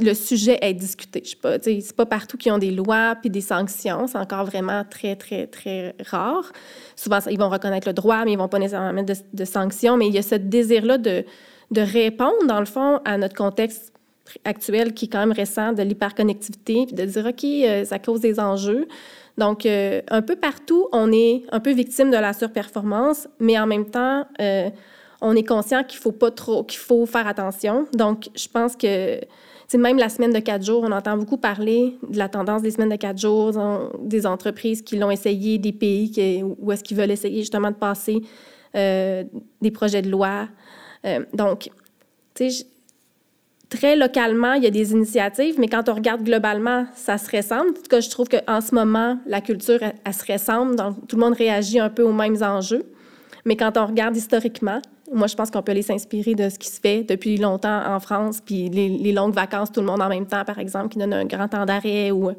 [0.00, 1.20] le sujet est discuté.
[1.22, 4.06] Je sais pas, c'est pas partout qu'ils ont des lois puis des sanctions.
[4.06, 6.50] C'est encore vraiment très, très, très rare.
[6.96, 9.98] Souvent, ils vont reconnaître le droit, mais ils vont pas nécessairement mettre de, de sanctions.
[9.98, 11.24] Mais il y a ce désir-là de,
[11.70, 13.94] de répondre, dans le fond, à notre contexte
[14.44, 18.20] actuel qui est quand même récent de l'hyperconnectivité, puis de dire, OK, euh, ça cause
[18.20, 18.86] des enjeux.
[19.38, 23.66] Donc, euh, un peu partout, on est un peu victime de la surperformance, mais en
[23.66, 24.70] même temps, euh,
[25.20, 27.86] on est conscient qu'il faut pas trop, qu'il faut faire attention.
[27.94, 29.20] Donc, je pense que
[29.76, 32.90] même la semaine de quatre jours, on entend beaucoup parler de la tendance des semaines
[32.90, 33.52] de quatre jours,
[33.98, 38.22] des entreprises qui l'ont essayé, des pays où est-ce qu'ils veulent essayer justement de passer
[38.74, 40.46] des projets de loi
[41.04, 41.70] euh, donc,
[43.68, 47.70] très localement, il y a des initiatives, mais quand on regarde globalement, ça se ressemble.
[47.70, 50.76] En tout cas, je trouve qu'en ce moment, la culture, elle, se ressemble.
[50.76, 52.84] Donc, tout le monde réagit un peu aux mêmes enjeux.
[53.44, 54.80] Mais quand on regarde historiquement,
[55.12, 58.00] moi, je pense qu'on peut aller s'inspirer de ce qui se fait depuis longtemps en
[58.00, 61.12] France, puis les, longues vacances, tout le monde en même temps, par exemple, qui donne
[61.12, 62.30] un grand temps d'arrêt ou,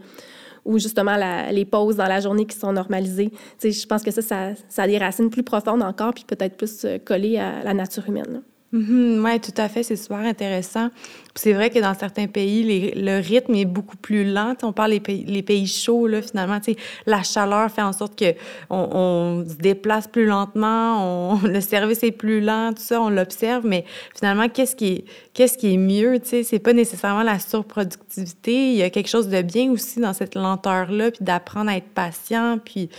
[0.66, 1.16] ou justement
[1.52, 3.32] les pauses dans la journée qui sont normalisées.
[3.64, 6.86] Je pense que ça, ça, ça, a des racines plus profondes encore, puis peut-être plus
[6.86, 8.42] euh, collées à la nature humaine.
[8.76, 9.24] Mm-hmm.
[9.24, 9.84] oui, tout à fait.
[9.84, 10.90] C'est super intéressant.
[11.34, 14.54] C'est vrai que dans certains pays, le rythme est beaucoup plus lent.
[14.64, 16.60] on parle des pays, les pays chauds, finalement.
[17.06, 18.36] La chaleur fait en sorte qu'on
[18.72, 23.66] on se déplace plus lentement, le service est plus lent, tout ça, on l'observe.
[23.66, 25.06] Mais finalement, qu'est-ce qui
[25.38, 26.20] est, mieux?
[26.24, 28.72] C'est pas nécessairement la surproductivité.
[28.72, 31.90] Il y a quelque chose de bien aussi dans cette lenteur-là, puis d'apprendre à être
[31.94, 32.60] patient.
[32.64, 32.90] Puis,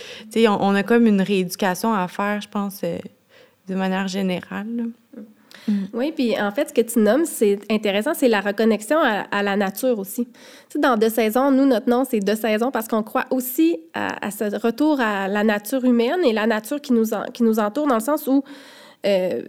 [0.49, 2.99] on, a comme une rééducation à faire, je pense, euh,
[3.69, 4.87] de manière générale.
[5.69, 5.73] Mm.
[5.93, 9.57] Oui, puis en fait, ce que tu nommes, c'est intéressant, c'est la reconnexion à, la
[9.57, 10.27] nature aussi.
[10.27, 10.33] Tu
[10.71, 14.31] sais, dans Deux saisons, nous, notre nom, c'est Deux saisons parce qu'on croit aussi à,
[14.31, 17.97] ce retour à la nature humaine et la nature qui nous, qui nous entoure dans
[17.97, 18.43] le sens où,
[19.07, 19.43] euh,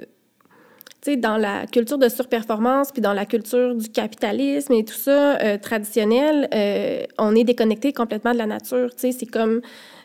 [1.15, 5.57] dans la culture de surperformance, puis dans la culture du capitalisme et tout ça, euh,
[5.57, 8.89] traditionnel, euh, on est déconnecté complètement de la nature.
[8.97, 9.61] C'est comme...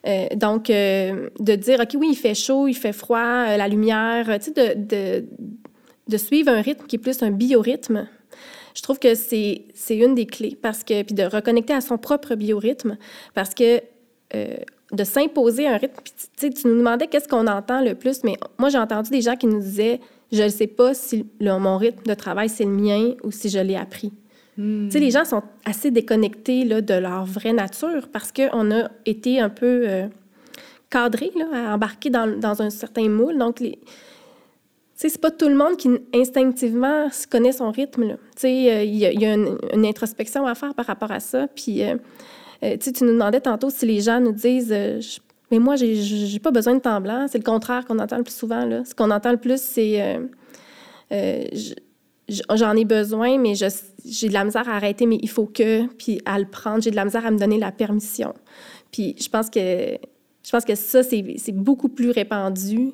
[0.06, 4.74] Euh, donc, de dire, OK, oui, il fait chaud, il fait froid, la lumière, de,
[4.76, 5.24] de,
[6.08, 8.08] de, suivre un rythme qui est plus un biorhythme,
[8.74, 12.34] je trouve que c'est une des clés, parce que, puis de reconnecter à son propre
[12.34, 12.96] biorhythme,
[13.34, 13.82] parce que
[14.92, 16.00] de s'imposer un rythme.
[16.36, 19.36] Puis, tu nous demandais qu'est-ce qu'on entend le plus, mais moi, j'ai entendu des gens
[19.36, 23.14] qui nous disaient Je ne sais pas si mon rythme de travail, c'est le mien
[23.24, 24.12] ou si je l'ai appris.
[24.58, 24.86] Hmm.
[24.86, 28.90] Tu sais, les gens sont assez déconnectés là, de leur vraie nature parce qu'on a
[29.06, 30.06] été un peu euh,
[30.90, 33.38] cadrés, là, embarqués dans, dans, un certain moule.
[33.38, 33.78] Donc, les...
[35.08, 38.16] c'est pas tout le monde qui instinctivement connaît son rythme.
[38.44, 41.48] Euh, il y, a, une, introspection à faire par rapport à ça.
[41.48, 41.96] Puis, euh,
[42.64, 44.74] euh, tu nous demandais tantôt si les gens nous disent
[45.50, 47.26] Mais moi, j'ai pas besoin de temps blanc.
[47.28, 48.64] C'est le contraire qu'on entend le plus souvent.
[48.64, 48.84] Là.
[48.84, 50.20] Ce qu'on entend le plus, c'est
[52.28, 56.20] J'en ai besoin, mais j'ai de la misère à arrêter, mais il faut que, puis
[56.24, 56.82] à le prendre.
[56.82, 58.32] J'ai de la misère à me donner la permission.
[58.90, 59.98] Puis je pense que,
[60.44, 62.92] je pense que ça, c'est beaucoup plus répandu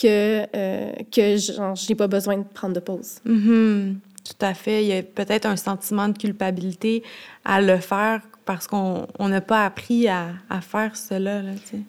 [0.00, 3.18] que, que genre, j'ai pas besoin de prendre de pause.
[3.26, 3.94] Mm-hmm.
[4.24, 4.84] Tout à fait.
[4.84, 7.02] Il y a peut-être un sentiment de culpabilité
[7.44, 11.42] à le faire parce qu'on n'a pas appris à, faire cela.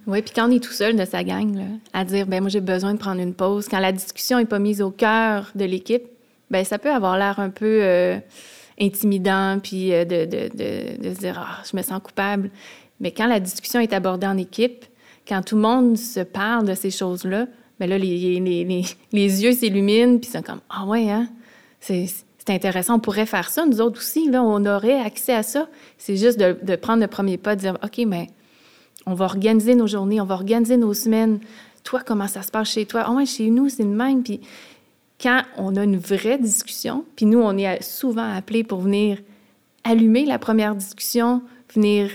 [0.06, 2.62] oui, puis quand on est tout seul de sa gang, à dire, ben moi j'ai
[2.62, 6.04] besoin de prendre une pause, quand la discussion n'est pas mise au cœur de l'équipe,
[6.52, 8.20] ben ça peut avoir l'air un peu euh,
[8.80, 12.52] intimidant, puis euh, de, de, de, se dire, ah, je me sens coupable.
[13.00, 14.86] Mais quand la discussion est abordée en équipe,
[15.28, 17.48] quand tout le monde se parle de ces choses-là,
[17.82, 21.28] ben là, les, les, les, les yeux s'illuminent, puis c'est comme, ah ouais, hein,
[21.80, 22.06] c'est
[22.48, 25.68] intéressant, on pourrait faire ça, nous autres aussi, là, on aurait accès à ça.
[25.98, 28.28] C'est juste de, prendre le premier pas, de dire, OK, mais
[29.08, 31.40] on va organiser nos journées, on va organiser nos semaines.
[31.84, 33.04] Toi, comment ça se passe chez toi?
[33.08, 34.22] Ah chez nous, c'est le même.
[34.22, 34.42] Puis
[35.20, 39.18] quand on a une vraie discussion, puis nous, on est souvent appelés pour venir
[39.84, 41.42] allumer la première discussion,
[41.74, 42.12] venir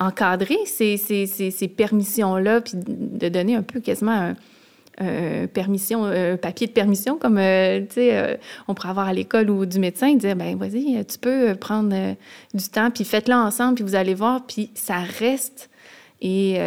[0.00, 4.36] encadrer ces, ces, ces permissions-là, puis de donner un peu quasiment un,
[5.00, 8.36] euh, permission, un papier de permission, comme euh, euh,
[8.68, 12.14] on pourrait avoir à l'école ou du médecin, dire ben vas-y, tu peux prendre
[12.52, 15.70] du temps, puis faites-le ensemble, puis vous allez voir, puis ça reste.
[16.20, 16.58] Et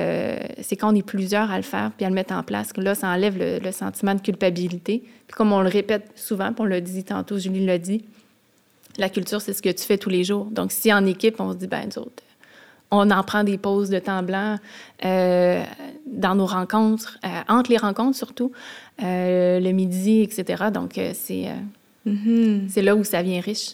[0.62, 2.82] c'est quand on est plusieurs à le faire, puis à le mettre en place, que
[2.82, 5.04] là, ça enlève le, sentiment de culpabilité.
[5.28, 8.04] Puis comme on le répète souvent, puis on l'a dit tantôt, Julie l'a dit,
[8.98, 10.46] la culture, c'est ce que tu fais tous les jours.
[10.46, 12.24] Donc, si en équipe, on se dit, ben nous autres,
[12.94, 14.58] on en prend des pauses de temps blanc
[15.04, 15.64] euh,
[16.06, 18.52] dans nos rencontres, euh, entre les rencontres surtout,
[19.02, 20.66] euh, le midi, etc.
[20.72, 21.48] Donc, c'est
[22.08, 22.70] mm-hmm.
[22.70, 23.72] c'est là où ça vient riche,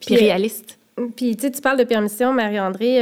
[0.00, 0.78] puis, réaliste.
[1.16, 3.00] Puis, tu sais, tu parles de permission, Marie-André.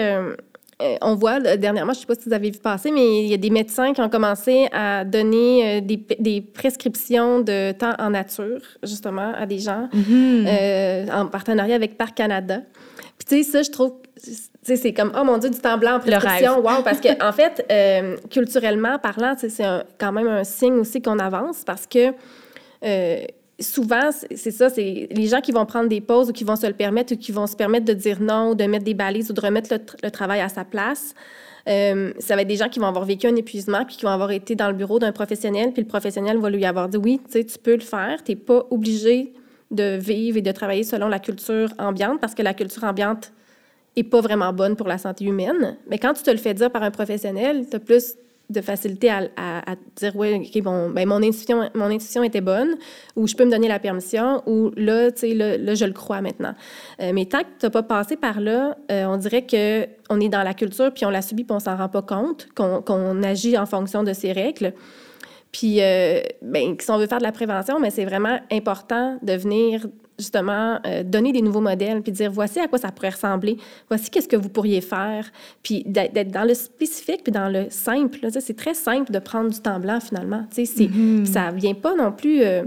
[1.02, 3.34] on voit dernièrement, je ne sais pas si vous avez vu passer, mais il y
[3.34, 8.60] a des médecins qui ont commencé à donner des, des prescriptions de temps en nature,
[8.84, 11.12] justement, à des gens, mm-hmm.
[11.12, 12.60] en partenariat avec Parc Canada.
[13.18, 13.94] Puis, tu sais, ça, je trouve
[14.62, 16.60] c'est comme, oh mon Dieu, du temps blanc en prescription.
[16.60, 16.82] Wow!
[16.82, 19.50] Parce que, en fait, euh, culturellement parlant, c'est
[19.98, 22.12] quand même un signe aussi qu'on avance parce que
[22.84, 23.24] euh,
[23.58, 26.66] souvent, c'est ça, c'est les gens qui vont prendre des pauses ou qui vont se
[26.66, 29.30] le permettre ou qui vont se permettre de dire non ou de mettre des balises
[29.30, 31.14] ou de remettre le, travail à sa place.
[31.68, 34.10] Euh, ça va être des gens qui vont avoir vécu un épuisement puis qui vont
[34.10, 37.20] avoir été dans le bureau d'un professionnel, puis le professionnel va lui avoir dit oui,
[37.30, 39.34] tu peux le faire, tu n'es pas obligé
[39.70, 43.32] de vivre et de travailler selon la culture ambiante parce que la culture ambiante
[43.96, 45.76] est pas vraiment bonne pour la santé humaine.
[45.88, 48.14] Mais quand tu te le fais dire par un professionnel, tu as plus
[48.50, 52.76] de facilité à, dire oui, OK, bon, ben mon intuition, mon intuition était bonne,
[53.14, 56.20] ou je peux me donner la permission, ou là, tu sais, là, je le crois
[56.20, 56.54] maintenant.
[57.00, 60.28] Euh, mais tant que tu n'as pas passé par là, euh, on dirait qu'on est
[60.28, 63.56] dans la culture, puis on la subit, puis on s'en rend pas compte, qu'on agit
[63.56, 64.74] en fonction de ces règles.
[65.52, 69.32] Puis, euh, ben, si on veut faire de la prévention, mais c'est vraiment important de
[69.32, 69.86] venir
[70.20, 73.56] justement euh, donner des nouveaux modèles, puis dire voici à quoi ça pourrait ressembler,
[73.88, 75.30] voici qu'est-ce que vous pourriez faire,
[75.62, 78.18] puis d'être dans le spécifique, puis dans le simple.
[78.40, 80.46] C'est très simple de prendre du temps blanc finalement.
[80.56, 81.24] Mm-hmm.
[81.26, 82.64] Ça vient pas non plus, euh,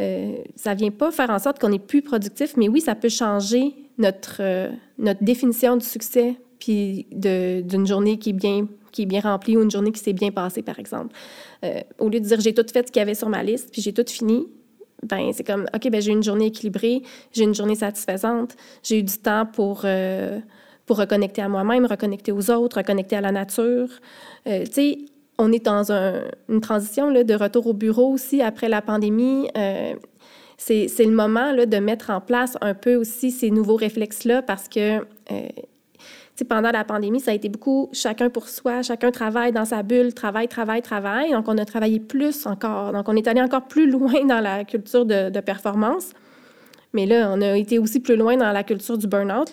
[0.00, 3.08] euh, ça vient pas faire en sorte qu'on est plus productif, mais oui, ça peut
[3.08, 9.20] changer notre, notre définition du succès, puis d'une journée qui est bien qui est bien
[9.20, 11.14] remplie ou une journée qui s'est bien passée, par exemple.
[11.98, 13.82] au lieu de dire j'ai tout fait ce qu'il y avait sur ma liste, puis
[13.82, 14.46] j'ai tout fini,
[15.02, 19.02] ben c'est comme ok ben j'ai une journée équilibrée, j'ai une journée satisfaisante, j'ai eu
[19.02, 20.40] du temps pour euh,
[20.86, 23.88] pour reconnecter à moi-même, reconnecter aux autres, reconnecter à la nature.
[24.46, 24.98] Euh, tu sais,
[25.36, 29.48] on est dans une transition là, de retour au bureau aussi après la pandémie.
[29.56, 29.94] Euh,
[30.56, 34.68] c'est, le moment là, de mettre en place un peu aussi ces nouveaux réflexes-là parce
[34.68, 35.00] que
[36.44, 40.12] pendant la pandémie, ça a été beaucoup chacun pour soi, chacun travaille dans sa bulle,
[40.12, 41.32] travail, travail, travail.
[41.32, 42.92] Donc, on a travaillé plus encore.
[42.92, 46.10] Donc, on est allé encore plus loin dans la culture de, performance.
[46.92, 49.52] Mais là, on a été aussi plus loin dans la culture du burn-out,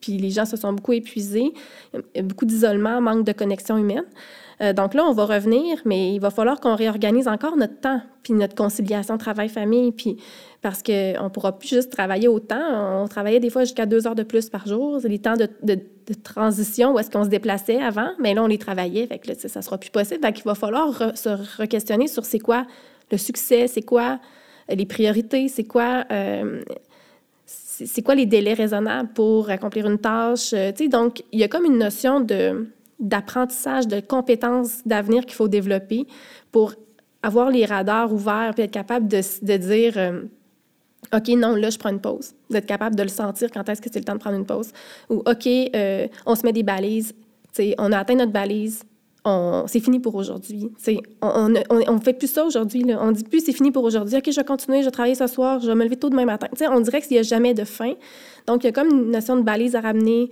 [0.00, 1.52] puis les gens se sont beaucoup épuisés,
[2.22, 4.04] beaucoup d'isolement, manque de connexion humaine.
[4.62, 8.00] Euh, donc là, on va revenir, mais il va falloir qu'on réorganise encore notre temps,
[8.22, 10.16] puis notre conciliation travail-famille, puis
[10.62, 13.02] parce qu'on ne pourra plus juste travailler autant.
[13.02, 14.98] On travaillait des fois jusqu'à deux heures de plus par jour.
[15.04, 15.78] Les temps de,
[16.22, 19.58] transition où est-ce qu'on se déplaçait avant, mais là, on les travaillait, fait que ça
[19.58, 20.20] ne sera plus possible.
[20.20, 21.28] Donc, il va falloir se
[21.60, 22.64] re-questionner sur c'est quoi
[23.10, 24.18] le succès, c'est quoi
[24.68, 26.04] les priorités, c'est quoi...
[26.10, 26.62] Euh,
[27.84, 30.54] c'est quoi les délais raisonnables pour accomplir une tâche.
[30.54, 32.66] Euh, donc, il y a comme une notion de,
[32.98, 36.06] d'apprentissage, de compétences d'avenir qu'il faut développer
[36.52, 36.74] pour
[37.22, 40.22] avoir les radars ouverts et être capable de, de dire euh,
[41.14, 42.32] OK, non, là, je prends une pause.
[42.50, 44.72] D'être capable de le sentir quand est-ce que c'est le temps de prendre une pause.
[45.10, 47.14] Ou OK, euh, on se met des balises.
[47.78, 48.82] on a atteint notre balise.
[49.66, 50.70] C'est fini pour aujourd'hui.
[51.20, 52.84] On ne fait plus ça aujourd'hui.
[52.96, 54.16] On dit plus c'est fini pour aujourd'hui.
[54.16, 56.24] OK, je vais continuer, je vais travailler ce soir, je vais me lever tôt demain
[56.24, 56.46] matin.
[56.70, 57.94] on dirait qu'il n'y a jamais de fin.
[58.46, 60.30] Donc, il y a comme une notion de balise à ramener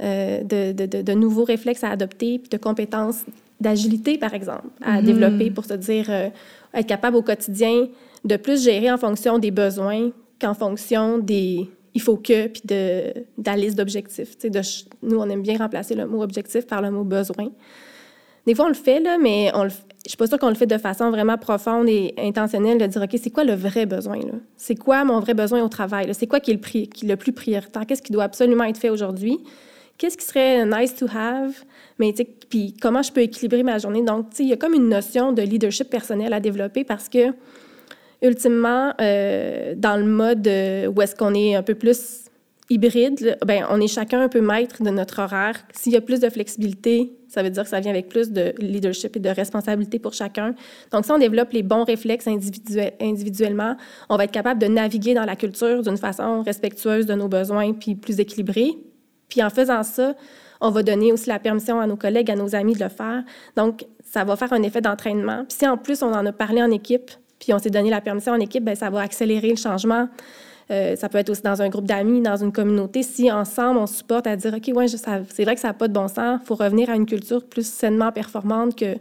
[0.00, 3.24] euh, de, de, de, nouveaux réflexes à adopter, puis de compétences
[3.60, 5.04] d'agilité, par exemple, à mm-hmm.
[5.04, 6.28] développer pour se dire, euh,
[6.74, 7.88] être capable au quotidien
[8.24, 13.12] de plus gérer en fonction des besoins qu'en fonction des il faut que, puis de,
[13.38, 14.36] de la liste d'objectifs.
[15.02, 17.50] Nous, on aime bien remplacer le mot objectif par le mot besoin.
[18.46, 19.70] Des fois, on le fait, là, mais on le,
[20.04, 23.02] je suis pas sûre qu'on le fait de façon vraiment profonde et intentionnelle de dire,
[23.02, 24.18] OK, c'est quoi le vrai besoin?
[24.56, 26.12] C'est quoi mon vrai besoin au travail?
[26.12, 27.86] C'est quoi qui est, le, qui est le plus prioritaire?
[27.86, 29.38] Qu'est-ce qui doit absolument être fait aujourd'hui?
[30.02, 31.54] Qu'est-ce qui serait nice to have,
[32.00, 32.12] mais
[32.50, 34.02] puis comment je peux équilibrer ma journée?
[34.02, 37.32] Donc, il y a comme une notion de leadership personnel à développer parce que,
[38.20, 42.24] ultimement, euh, dans le mode euh, où est-ce qu'on est un peu plus
[42.68, 45.64] hybride, ben, on est chacun un peu maître de notre horaire.
[45.72, 48.54] S'il y a plus de flexibilité, ça veut dire que ça vient avec plus de
[48.58, 50.56] leadership et de responsabilité pour chacun.
[50.90, 53.76] Donc, si on développe les bons réflexes individuellement,
[54.08, 57.72] on va être capable de naviguer dans la culture d'une façon respectueuse de nos besoins
[57.72, 58.74] puis plus équilibrée.
[59.32, 60.14] Puis en faisant ça,
[60.60, 63.22] on va donner aussi la permission à nos collègues, à nos amis de le faire.
[63.56, 65.46] Donc, ça va faire un effet d'entraînement.
[65.48, 68.02] Puis si en plus, on en a parlé en équipe, puis on s'est donné la
[68.02, 70.10] permission en équipe, bien, ça va accélérer le changement.
[70.70, 73.02] Euh, ça peut être aussi dans un groupe d'amis, dans une communauté.
[73.02, 75.94] Si ensemble, on supporte à dire, OK, ouais, c'est vrai que ça n'a pas de
[75.94, 78.98] bon sens, il faut revenir à une culture plus sainement performante que...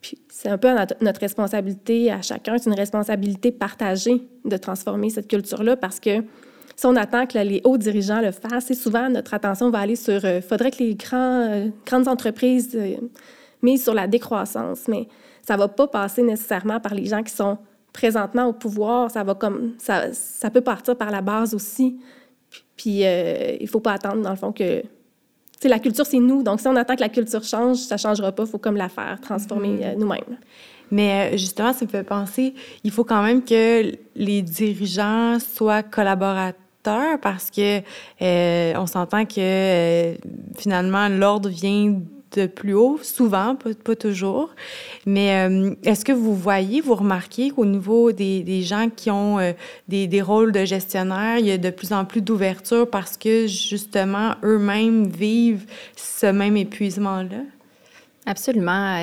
[0.00, 0.68] Puis c'est un peu
[1.00, 6.22] notre responsabilité à chacun, c'est une responsabilité partagée de transformer cette culture-là parce que
[6.78, 10.24] si on attend que les hauts dirigeants le fassent, souvent notre attention va aller sur
[10.24, 12.94] il euh, faudrait que les grands, euh, grandes entreprises euh,
[13.62, 15.08] misent sur la décroissance, mais
[15.42, 17.58] ça ne va pas passer nécessairement par les gens qui sont
[17.92, 19.10] présentement au pouvoir.
[19.10, 21.98] Ça va comme ça, ça peut partir par la base aussi.
[22.76, 24.84] Puis il ne faut pas attendre, dans le fond, que
[25.64, 26.44] la culture, c'est nous.
[26.44, 28.44] Donc, si on attend que la culture change, ça ne changera pas.
[28.44, 29.98] Il faut comme la faire, transformer mm-hmm.
[29.98, 30.38] nous-mêmes.
[30.92, 36.54] Mais justement, ça me fait penser, il faut quand même que les dirigeants soient collaborateurs
[37.20, 37.80] parce que
[38.22, 40.14] euh, on s'entend que euh,
[40.56, 42.00] finalement l'ordre vient
[42.36, 44.50] de plus haut, souvent, pas, toujours.
[45.06, 49.38] Mais euh, est-ce que vous voyez, vous remarquez qu'au niveau des, gens qui ont
[49.88, 53.46] des, des, rôles de gestionnaire, il y a de plus en plus d'ouverture parce que
[53.46, 55.64] justement eux-mêmes vivent
[55.96, 57.44] ce même épuisement-là?
[58.26, 59.02] Absolument.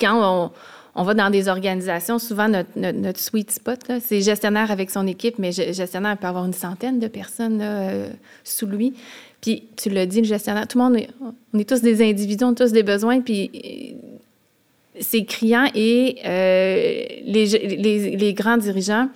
[0.00, 0.50] Quand on
[0.96, 5.50] on va dans des organisations, souvent notre, sweet spot, c'est gestionnaire avec son équipe, mais
[5.50, 8.08] gestionnaire peut avoir une centaine de personnes euh,
[8.44, 8.94] sous lui.
[9.40, 11.06] Puis tu l'as dit, le gestionnaire, tout le monde,
[11.52, 16.18] on est tous des individus, on a tous des besoins, puis euh, c'est criant et
[16.24, 19.08] euh, les, grands dirigeants,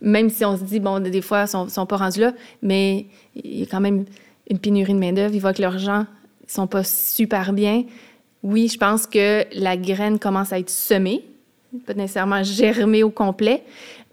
[0.00, 3.06] même si on se dit, bon, des fois, ils ne sont, pas rendus là, mais
[3.34, 4.06] il y a quand même
[4.48, 5.34] une pénurie de main-d'œuvre.
[5.34, 6.06] Ils voient que leurs gens
[6.46, 7.84] sont pas super bien
[8.46, 11.24] oui, je pense que la graine commence à être semée,
[11.84, 13.64] pas nécessairement germée au complet,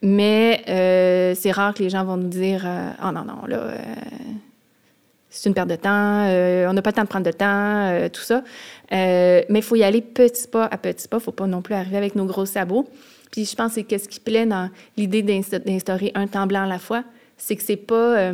[0.01, 3.57] mais euh, c'est rare que les gens vont nous dire euh, Oh non, non, là,
[3.57, 3.77] euh,
[5.29, 6.25] c'est une perte de temps,
[6.67, 8.43] on n'a pas le temps de prendre de temps, tout ça.
[8.91, 11.61] mais il faut y aller petit pas à petit pas, il ne faut pas non
[11.61, 12.89] plus arriver avec nos gros sabots.
[13.31, 16.79] Puis je pense que qu'est-ce qui plaît dans l'idée d'instaurer un temps blanc à la
[16.79, 17.03] fois,
[17.37, 18.31] c'est que c'est pas.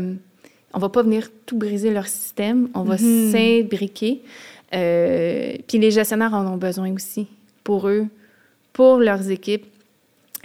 [0.74, 3.32] on va pas venir tout briser leur système, on va mm-hmm.
[3.32, 4.22] s'imbriquer.
[4.74, 7.28] Euh, puis les gestionnaires en ont besoin aussi
[7.64, 8.08] pour eux,
[8.74, 9.66] pour leurs équipes.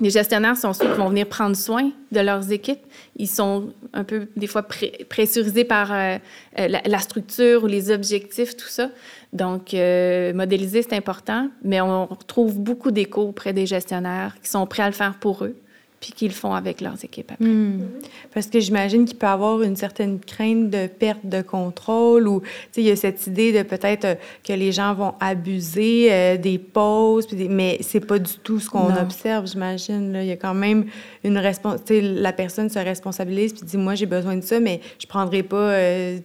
[0.01, 2.81] Les gestionnaires sont ceux qui vont venir prendre soin de leurs équipes.
[3.17, 4.65] Ils sont un peu, des fois,
[5.09, 6.19] pressurisés par euh,
[6.59, 8.91] euh, la, structure ou les objectifs, tout ça.
[9.33, 14.83] Donc, modéliser, c'est important, mais on retrouve beaucoup d'échos auprès des gestionnaires qui sont prêts
[14.83, 15.57] à le faire pour eux,
[16.05, 17.49] puis qu'ils font avec leurs équipes après.
[17.49, 17.89] Hmm.
[18.35, 22.41] Parce que j'imagine qu'il peut y avoir une certaine crainte de perte de contrôle ou,
[22.41, 24.15] tu sais, il y a cette idée de peut-être euh,
[24.47, 27.49] que les gens vont abuser euh, des pauses, des...
[27.49, 30.15] mais c'est pas du tout ce qu'on observe, j'imagine.
[30.21, 30.85] Il y a quand même
[31.23, 32.03] une responsabilité.
[32.03, 35.57] La personne se responsabilise puis dit, moi, j'ai besoin de ça, mais je prendrai pas
[35.57, 36.19] euh,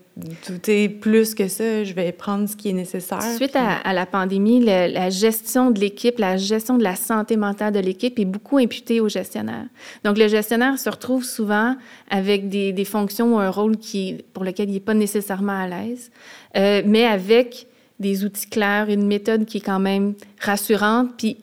[0.45, 1.85] tout est plus que ça.
[1.85, 3.23] Je vais prendre ce qui est nécessaire.
[3.37, 7.79] Suite à, la pandémie, la gestion de l'équipe, la gestion de la santé mentale de
[7.79, 9.68] l'équipe est beaucoup imputée au gestionnaire.
[10.03, 11.75] Donc, le gestionnaire se retrouve souvent
[12.09, 16.11] avec des, fonctions ou un rôle qui, pour lequel il n'est pas nécessairement à l'aise,
[16.57, 17.67] euh, mais avec
[17.99, 21.37] des outils clairs, une méthode qui est quand même rassurante, puis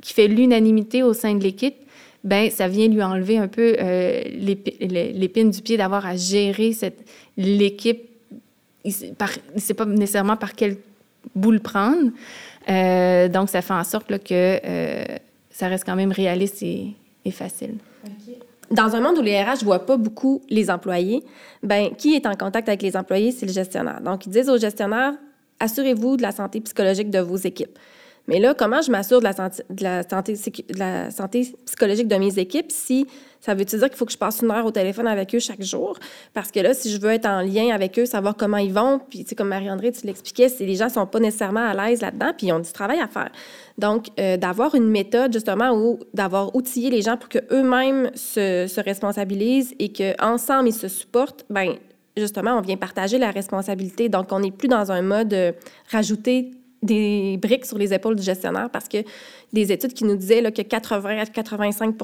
[0.00, 1.76] qui fait l'unanimité au sein de l'équipe,
[2.24, 6.72] ben ça vient lui enlever un peu euh, l'épine du pied d'avoir à gérer
[7.36, 8.08] l'équipe.
[8.84, 8.92] Il
[9.54, 10.76] ne sait pas nécessairement par quel
[11.34, 12.10] bout le prendre.
[12.68, 15.04] Euh, donc, ça fait en sorte que euh,
[15.50, 16.94] ça reste quand même réaliste et,
[17.30, 17.76] facile.
[18.70, 21.22] Dans un monde où les RH ne voient pas beaucoup les employés,
[21.62, 23.30] ben qui est en contact avec les employés?
[23.30, 24.00] C'est le gestionnaire.
[24.00, 25.14] Donc, ils disent aux gestionnaires,
[25.60, 27.78] assurez-vous de la santé psychologique de vos équipes.
[28.28, 32.38] Mais là, comment je m'assure de de, la santé, de la santé psychologique de mes
[32.38, 33.06] équipes si
[33.42, 35.62] ça veut dire qu'il faut que je passe une heure au téléphone avec eux chaque
[35.62, 35.98] jour?
[36.32, 39.00] Parce que là, si je veux être en lien avec eux, savoir comment ils vont,
[39.10, 42.52] puis comme Marie-André, tu l'expliquais, les gens sont pas nécessairement à l'aise là-dedans, puis ils
[42.52, 43.30] ont du travail à faire.
[43.78, 48.80] Donc, euh, d'avoir une méthode, justement, ou d'avoir outillé les gens pour qu'eux-mêmes se, se
[48.80, 51.74] responsabilisent et qu'ensemble, ils se supportent, ben
[52.16, 54.08] justement, on vient partager la responsabilité.
[54.08, 55.52] Donc, on n'est plus dans un mode euh,
[55.90, 56.52] rajouter
[56.82, 58.98] des briques sur les épaules du gestionnaire parce que
[59.52, 61.94] des études qui nous disaient que 80 à 85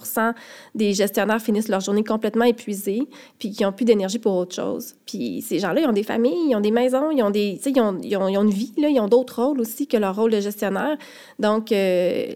[0.74, 3.02] des gestionnaires finissent leur journée complètement épuisés
[3.38, 4.94] puis qui n'ont plus d'énergie pour autre chose.
[5.06, 7.80] Puis ces gens-là, ils ont des familles, ils ont des maisons, ils ont, des, ils
[7.80, 10.14] ont, ils ont, ils ont une vie, là, ils ont d'autres rôles aussi que leur
[10.14, 10.96] rôle de gestionnaire.
[11.38, 12.32] Donc, euh,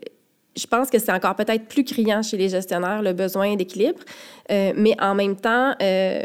[0.57, 4.01] je pense que c'est encore peut-être plus criant chez les gestionnaires, le besoin d'équilibre.
[4.51, 6.23] Euh, mais en même temps, euh,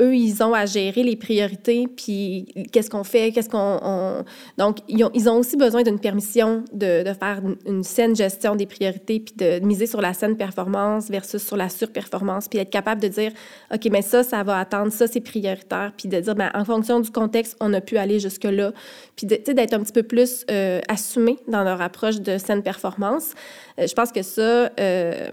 [0.00, 4.24] eux, ils ont à gérer les priorités, puis qu'est-ce qu'on fait, qu'est-ce qu'on...
[4.58, 8.56] Donc, ils ont, ils ont, aussi besoin d'une permission de, de faire une, saine gestion
[8.56, 12.70] des priorités, puis de miser sur la saine performance versus sur la surperformance, puis être
[12.70, 13.32] capable de dire,
[13.72, 16.98] OK, mais ça, ça va attendre, ça, c'est prioritaire, puis de dire, bien, en fonction
[16.98, 18.72] du contexte, on a pu aller jusque-là,
[19.16, 23.32] puis d'être un petit peu plus euh, assumé dans leur approche de saine performance.
[23.78, 25.30] Euh, je pense que ça, euh,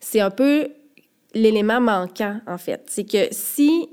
[0.00, 0.68] c'est un peu
[1.34, 2.84] l'élément manquant, en fait.
[2.86, 3.88] C'est que si,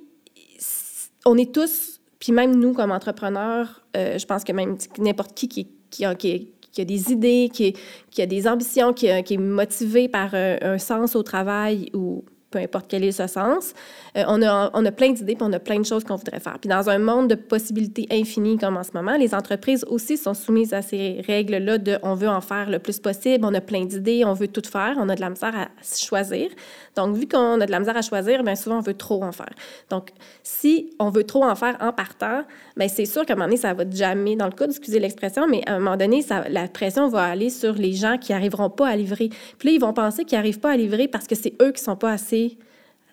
[1.26, 5.48] on est tous, puis même nous comme entrepreneurs, euh, je pense que même n'importe qui
[5.48, 7.74] qui, qui, a, des idées, qui,
[8.22, 12.24] a des ambitions, qui, est motivé par un, sens au travail ou
[12.56, 13.74] peu importe quel est ce sens.
[14.16, 16.40] Euh, on, a, on a plein d'idées, puis on a plein de choses qu'on voudrait
[16.40, 16.58] faire.
[16.58, 20.34] Puis dans un monde de possibilités infinies comme en ce moment, les entreprises aussi sont
[20.34, 23.84] soumises à ces règles-là de on veut en faire le plus possible, on a plein
[23.84, 26.50] d'idées, on veut tout faire, on a de la misère à choisir.
[26.96, 29.34] Donc, vu qu'on a de la misère à choisir, bien souvent, on veut trop en
[29.34, 29.54] faire.
[29.90, 30.12] Donc,
[30.44, 32.44] si on veut trop en faire en partant,
[32.78, 35.46] bien c'est sûr qu'à un moment donné, ça va jamais, dans le cas, excusez l'expression,
[35.46, 38.88] mais à un moment donné, la pression va aller sur les gens qui n'arriveront pas
[38.88, 39.30] à livrer.
[39.58, 41.82] Puis là, ils vont penser qu'ils n'arrivent pas à livrer parce que c'est eux qui
[41.82, 42.45] ne sont pas assez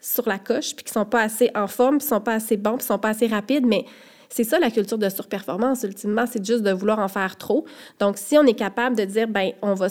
[0.00, 2.76] sur la coche, puis qui sont pas assez en forme, puis sont pas assez bons,
[2.76, 3.84] puis sont pas assez rapides, mais
[4.28, 7.66] c'est ça la culture de surperformance ultimement, c'est juste de vouloir en faire trop.
[8.00, 9.88] Donc si on est capable de dire ben on va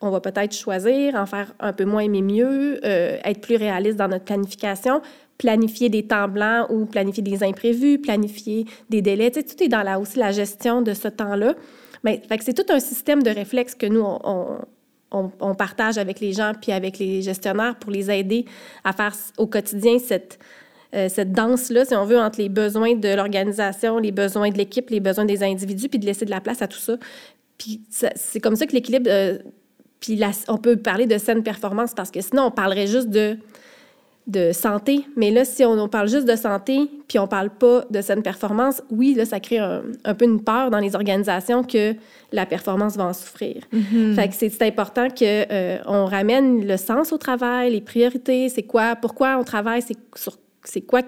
[0.00, 3.98] on va peut-être choisir en faire un peu moins mais mieux, euh, être plus réaliste
[3.98, 5.02] dans notre planification,
[5.36, 9.68] planifier des temps blancs ou planifier des imprévus, planifier des délais, tu sais, tout est
[9.68, 11.54] dans là aussi la gestion de ce temps-là.
[12.02, 14.58] Mais c'est tout un système de réflexes que nous on,
[15.58, 18.44] partage avec les gens puis avec les gestionnaires pour les aider
[18.84, 20.38] à faire au quotidien cette,
[20.94, 24.90] euh, cette danse-là, si on veut, entre les besoins de l'organisation, les besoins de l'équipe,
[24.90, 26.96] les besoins des individus, puis de laisser de la place à tout ça.
[27.58, 29.38] Puis c'est comme ça que l'équilibre, euh,
[30.00, 33.36] puis on peut parler de saine performance parce que sinon, on parlerait juste de
[34.30, 35.04] de santé.
[35.16, 38.82] Mais là, si on, parle juste de santé, puis on parle pas de saine performance,
[38.90, 39.82] oui, là, ça crée un,
[40.16, 41.94] peu une peur dans les organisations que
[42.32, 43.62] la performance va en souffrir.
[44.14, 48.62] Fait que c'est important qu'on euh, on ramène le sens au travail, les priorités, c'est
[48.62, 49.96] quoi, pourquoi on travaille, c'est
[50.62, 51.00] c'est quoi,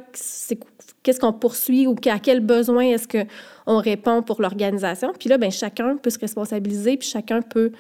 [1.03, 5.13] qu'est-ce qu'on poursuit ou à quel besoin est-ce qu'on répond pour l'organisation.
[5.19, 7.73] Puis là, ben chacun peut se responsabiliser, puis chacun peut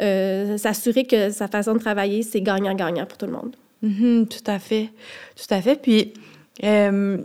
[0.00, 3.56] euh, s'assurer que sa façon de travailler, c'est gagnant-gagnant pour tout le monde.
[3.82, 4.90] Mhm, tout à fait.
[5.36, 5.80] Tout à fait.
[5.80, 6.12] Puis,
[6.64, 7.18] euh,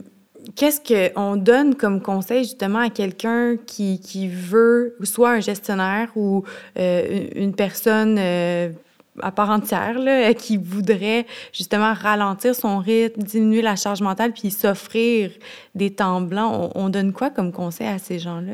[0.56, 6.44] qu'est-ce qu'on donne comme conseil justement à quelqu'un qui, veut, soit un gestionnaire ou
[6.78, 8.70] euh, une personne euh,
[9.22, 14.52] à part entière, là, qui voudrait justement ralentir son rythme, diminuer la charge mentale, puis
[14.52, 15.32] s'offrir
[15.76, 16.72] des temps blancs?
[16.76, 18.54] On donne quoi comme conseil à ces gens-là?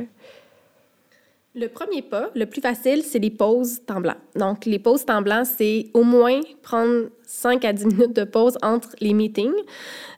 [1.55, 4.13] Le premier pas, le plus facile, c'est les pauses temps blanc.
[4.35, 8.55] Donc, les pauses temps blanc, c'est au moins prendre 5 à 10 minutes de pause
[8.61, 9.55] entre les meetings.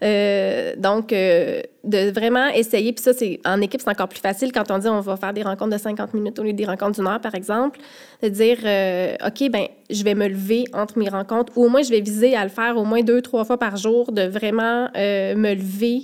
[0.03, 4.51] Euh, donc, euh, de vraiment essayer, puis ça, c'est en équipe, c'est encore plus facile
[4.51, 6.99] quand on dit on va faire des rencontres de 50 minutes au lieu des rencontres
[6.99, 7.79] d'une heure, par exemple,
[8.21, 11.81] de dire euh, OK, ben je vais me lever entre mes rencontres, ou au moins
[11.81, 14.89] je vais viser à le faire au moins deux, trois fois par jour, de vraiment
[14.95, 16.03] me lever,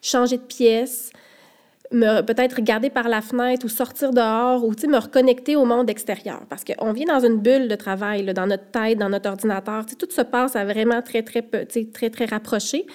[0.00, 1.10] changer de pièce,
[1.92, 6.42] me peut-être regarder par la fenêtre ou sortir dehors ou me reconnecter au monde extérieur.
[6.48, 9.84] Parce qu'on vit dans une bulle de travail, dans notre tête, dans notre ordinateur.
[9.86, 12.86] tout se passe à vraiment très, très, très, très rapproché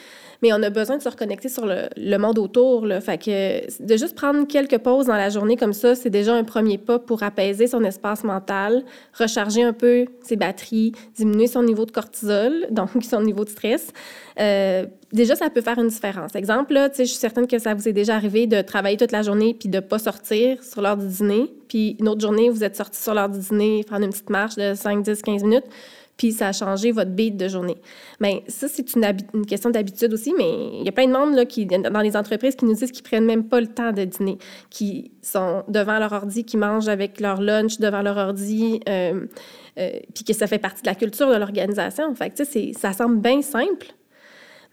[0.42, 2.86] mais on a besoin de se reconnecter sur le, monde autour.
[2.86, 3.02] Là.
[3.02, 6.44] Fait que de juste prendre quelques pauses dans la journée comme ça, c'est déjà un
[6.44, 8.84] premier pas pour apaiser son espace mental,
[9.14, 13.92] recharger un peu ses batteries, diminuer son niveau de cortisol, donc son niveau de stress.
[14.40, 16.36] Euh, déjà, ça peut faire une différence.
[16.36, 19.22] Exemple, là, je suis certaine que ça vous est déjà arrivé de travailler toute la
[19.22, 21.52] journée puis de ne pas sortir sur l'heure du dîner.
[21.68, 24.56] Puis une autre journée, vous êtes sorti sur l'heure du dîner, prendre une petite marche
[24.56, 25.66] de 5, 10, 15 minutes
[26.20, 27.78] puis ça a changé votre beat de journée.
[28.20, 31.46] Bien, ça, c'est une, question d'habitude aussi, mais il y a plein de monde là,
[31.46, 34.38] qui, dans les entreprises qui nous disent qu'ils prennent même pas le temps de dîner,
[34.70, 39.28] qui sont devant leur ordi, qui mangent avec leur lunch devant leur ordi, euh,
[39.80, 42.14] euh, puis que ça fait partie de la culture de l'organisation.
[42.16, 43.88] Fait sais, ça semble bien simple,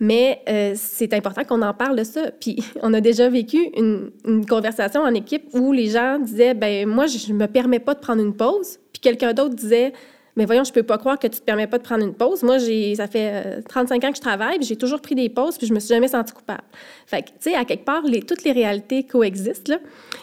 [0.01, 2.33] mais euh, c'est important qu'on en parle de ça.
[2.41, 6.89] Puis on a déjà vécu une, une, conversation en équipe où les gens disaient, ben
[6.89, 8.81] moi, je me permets pas de prendre une pause.
[8.93, 9.93] Puis quelqu'un d'autre disait,
[10.37, 12.43] mais voyons, je peux pas croire que tu te permets pas de prendre une pause.
[12.43, 15.31] Moi, j'ai, ça fait 35 euh, ans que je travaille, puis j'ai toujours pris des
[15.31, 16.63] pauses, puis je me suis jamais sentie coupable.
[17.07, 19.79] Fait tu sais, à quelque part, les, toutes les réalités coexistent, là.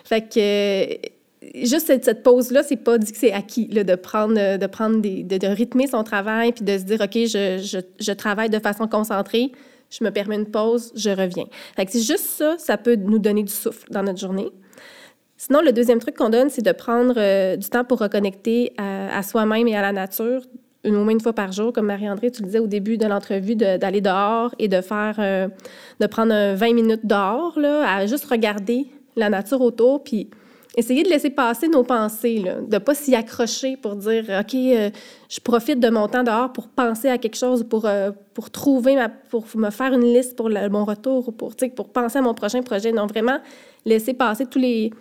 [0.05, 0.95] Fait que, euh,
[1.63, 5.01] juste cette, pause-là, c'est pas dit que c'est acquis, là, de prendre, euh, de prendre
[5.01, 8.59] des, de, rythmer son travail, puis de se dire, OK, je, je, je travaille de
[8.59, 9.51] façon concentrée,
[9.89, 11.45] je me permets une pause, je reviens.
[11.75, 14.51] Fait que c'est juste ça, ça peut nous donner du souffle dans notre journée.
[15.45, 19.21] Sinon, le deuxième truc qu'on donne, c'est de prendre euh, du temps pour reconnecter à,
[19.23, 20.41] soi-même et à la nature,
[20.85, 23.05] une, au moins une fois par jour, comme Marie-André, tu le disais au début de
[23.05, 25.49] l'entrevue, d'aller dehors et de faire, euh,
[25.99, 28.87] de prendre 20 minutes dehors, là, à juste regarder
[29.17, 30.29] la nature autour, puis
[30.77, 34.91] essayer de laisser passer nos pensées, de pas s'y accrocher pour dire, OK, euh,
[35.27, 37.85] je profite de mon temps dehors pour penser à quelque chose, pour,
[38.33, 38.95] pour trouver,
[39.29, 42.93] pour me faire une liste pour mon retour, pour, pour penser à mon prochain projet.
[42.93, 43.39] Non, vraiment,
[43.85, 44.93] laisser passer tous les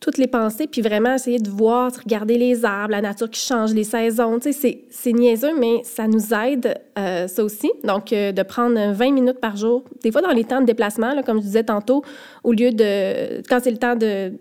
[0.00, 3.40] toutes les pensées, puis vraiment essayer de voir, de regarder les arbres, la nature qui
[3.40, 4.38] change, les saisons.
[4.38, 7.70] Tu sais, c'est niaiseux, mais ça nous aide, euh, ça aussi.
[7.82, 11.14] Donc, euh, de prendre 20 minutes par jour, des fois dans les temps de déplacement,
[11.14, 12.02] là, comme je disais tantôt,
[12.44, 13.42] au lieu de...
[13.48, 14.32] Quand c'est le temps de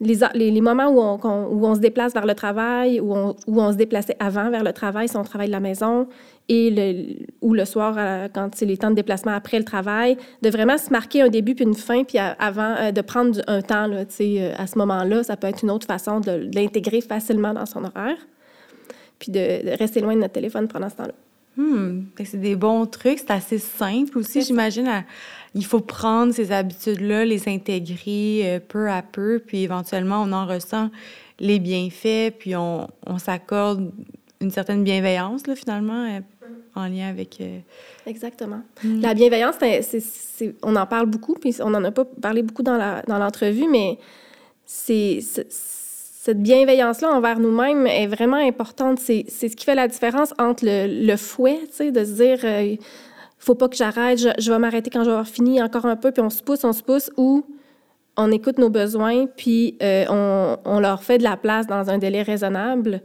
[0.00, 3.60] les, les, moments où on, où on, se déplace vers le travail, où on, où
[3.60, 6.08] on se déplaçait avant vers le travail, si on travaille de la maison,
[6.50, 10.16] et le, ou le soir, euh, quand c'est les temps de déplacement après le travail,
[10.42, 13.62] de vraiment se marquer un début puis une fin, puis avant euh, de prendre un
[13.62, 17.54] temps là, euh, à ce moment-là, ça peut être une autre façon de, l'intégrer facilement
[17.54, 18.16] dans son horaire,
[19.20, 21.14] puis de, rester loin de notre téléphone pendant ce temps-là.
[21.56, 25.04] Hmm, c'est des bons trucs, c'est assez simple aussi, j'imagine.
[25.54, 30.90] Il faut prendre ces habitudes-là, les intégrer peu à peu, puis éventuellement, on en ressent
[31.38, 33.92] les bienfaits, puis on, on s'accorde
[34.40, 36.20] une certaine bienveillance, là, finalement,
[36.74, 37.40] en lien avec...
[37.40, 37.58] Euh,
[38.06, 38.60] Exactement.
[38.82, 39.00] Hmm.
[39.00, 42.76] La bienveillance, c'est, on en parle beaucoup, puis on n'en a pas parlé beaucoup dans,
[42.76, 43.98] la, dans l'entrevue, mais
[44.64, 48.98] c'est, cette bienveillance-là envers nous-mêmes est vraiment importante.
[48.98, 52.78] C'est, ce qui fait la différence entre le, le fouet, tu sais, de se dire
[53.40, 56.12] faut pas que j'arrête, je, vais m'arrêter quand je vais avoir fini encore un peu,
[56.12, 57.44] puis on se pousse, on se pousse, ou
[58.16, 61.96] on écoute nos besoins, puis euh, on, on, leur fait de la place dans un
[61.96, 63.00] délai raisonnable.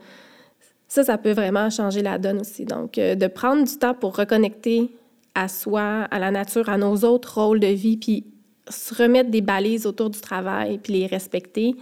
[0.87, 2.65] Ça, ça peut vraiment changer la donne aussi.
[2.65, 4.91] Donc, euh, de prendre du temps pour reconnecter
[5.33, 8.25] à soi, à la nature, à nos autres rôles de vie, puis
[8.69, 11.75] se remettre des balises autour du travail, puis les respecter,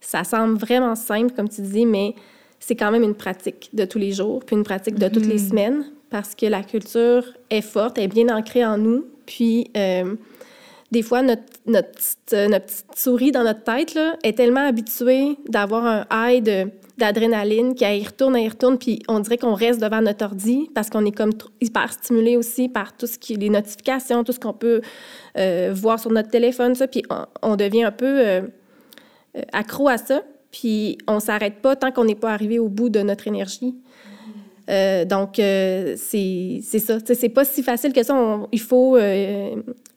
[0.00, 2.14] ça semble vraiment simple, comme tu dis, mais
[2.58, 5.38] c'est quand même une pratique de tous les jours, puis une pratique de toutes les
[5.38, 5.48] mm-hmm.
[5.48, 9.04] semaines, parce que la culture est forte, est bien ancrée en nous.
[9.26, 10.14] Puis, euh,
[10.90, 14.66] des fois, notre, notre, petite, euh, notre, petite, souris dans notre tête là, est tellement
[14.66, 19.54] habituée d'avoir un high d'adrénaline qu'elle y retourne, elle y retourne, puis on dirait qu'on
[19.54, 23.34] reste devant notre ordi parce qu'on est comme hyper stimulé aussi par tout ce qui
[23.34, 24.80] les notifications, tout ce qu'on peut
[25.36, 27.02] euh, voir sur notre téléphone, ça, puis
[27.42, 28.42] on, devient un peu
[29.52, 33.00] accro à ça, puis on s'arrête pas tant qu'on n'est pas arrivé au bout de
[33.00, 33.74] notre énergie.
[34.68, 36.98] Euh, donc, euh, c'est ça.
[37.04, 38.14] C'est pas si facile que ça.
[38.52, 39.56] il, faut, euh,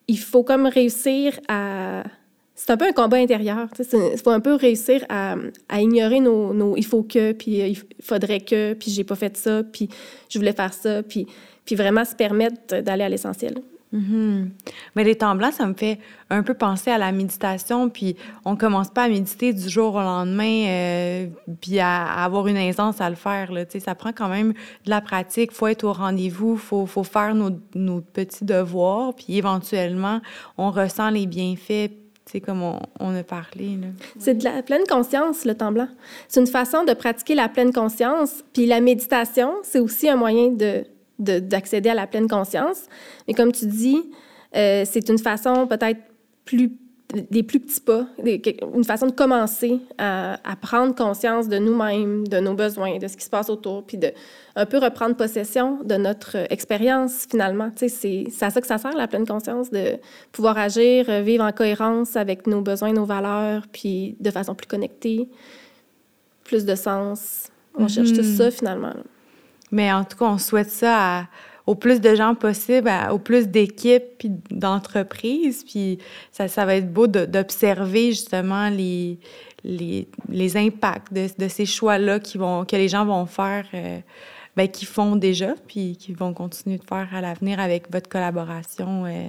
[0.10, 2.04] il faut comme réussir à...
[2.56, 3.70] C'est un peu un combat intérieur.
[3.80, 5.36] Il faut un peu réussir à,
[5.70, 9.38] à ignorer nos, nos, il faut que, puis il faudrait que, puis j'ai pas fait
[9.38, 9.88] ça, puis
[10.28, 11.26] je voulais faire ça, puis,
[11.64, 13.62] puis vraiment se permettre d'aller à l'essentiel.
[13.94, 14.50] Mm-hmm.
[14.96, 15.98] Mais les temps blancs, ça me fait
[16.30, 18.16] un peu penser à la méditation, puis
[18.46, 21.28] on commence pas à méditer du jour au lendemain, euh,
[21.60, 23.52] puis à, avoir une aisance à le faire.
[23.52, 23.64] Là.
[23.80, 24.54] Ça prend quand même
[24.86, 29.38] de la pratique, faut être au rendez-vous, faut, faut faire nos, nos, petits devoirs, puis
[29.38, 30.22] éventuellement,
[30.58, 31.92] on ressent les bienfaits,
[32.46, 33.80] comme on, on, a parlé.
[34.20, 35.88] C'est de la pleine conscience, le temps blanc.
[36.28, 40.50] C'est une façon de pratiquer la pleine conscience, puis la méditation, c'est aussi un moyen
[40.50, 40.86] de
[41.20, 42.84] d'accéder à la pleine conscience.
[43.28, 44.12] Mais comme tu dis,
[44.56, 46.00] euh, c'est une façon peut-être
[46.46, 46.72] plus
[47.32, 52.54] des plus petits pas, une façon de commencer à, prendre conscience de nous-mêmes, de nos
[52.54, 54.12] besoins, de ce qui se passe autour, puis de
[54.56, 57.72] un peu reprendre possession de notre expérience finalement.
[57.72, 59.98] Tu sais, c'est à ça que ça sert, la pleine conscience, de
[60.32, 65.28] pouvoir agir, vivre en cohérence avec nos besoins, nos valeurs, puis de façon plus connectée,
[66.44, 67.48] plus de sens.
[67.74, 68.38] On cherche tout mm-hmm.
[68.38, 68.94] ça finalement.
[69.72, 71.28] Mais en tout cas, on souhaite ça
[71.70, 75.64] au plus de gens possible, au plus d'équipes puis d'entreprises.
[75.64, 76.00] Puis
[76.32, 79.20] ça, ça va être beau d'observer justement les,
[79.64, 84.00] les, les impacts de, de ces choix-là que les gens vont faire, euh,
[84.58, 89.06] bien, qui font déjà, puis qui vont continuer de faire à l'avenir avec votre collaboration.
[89.06, 89.28] Euh,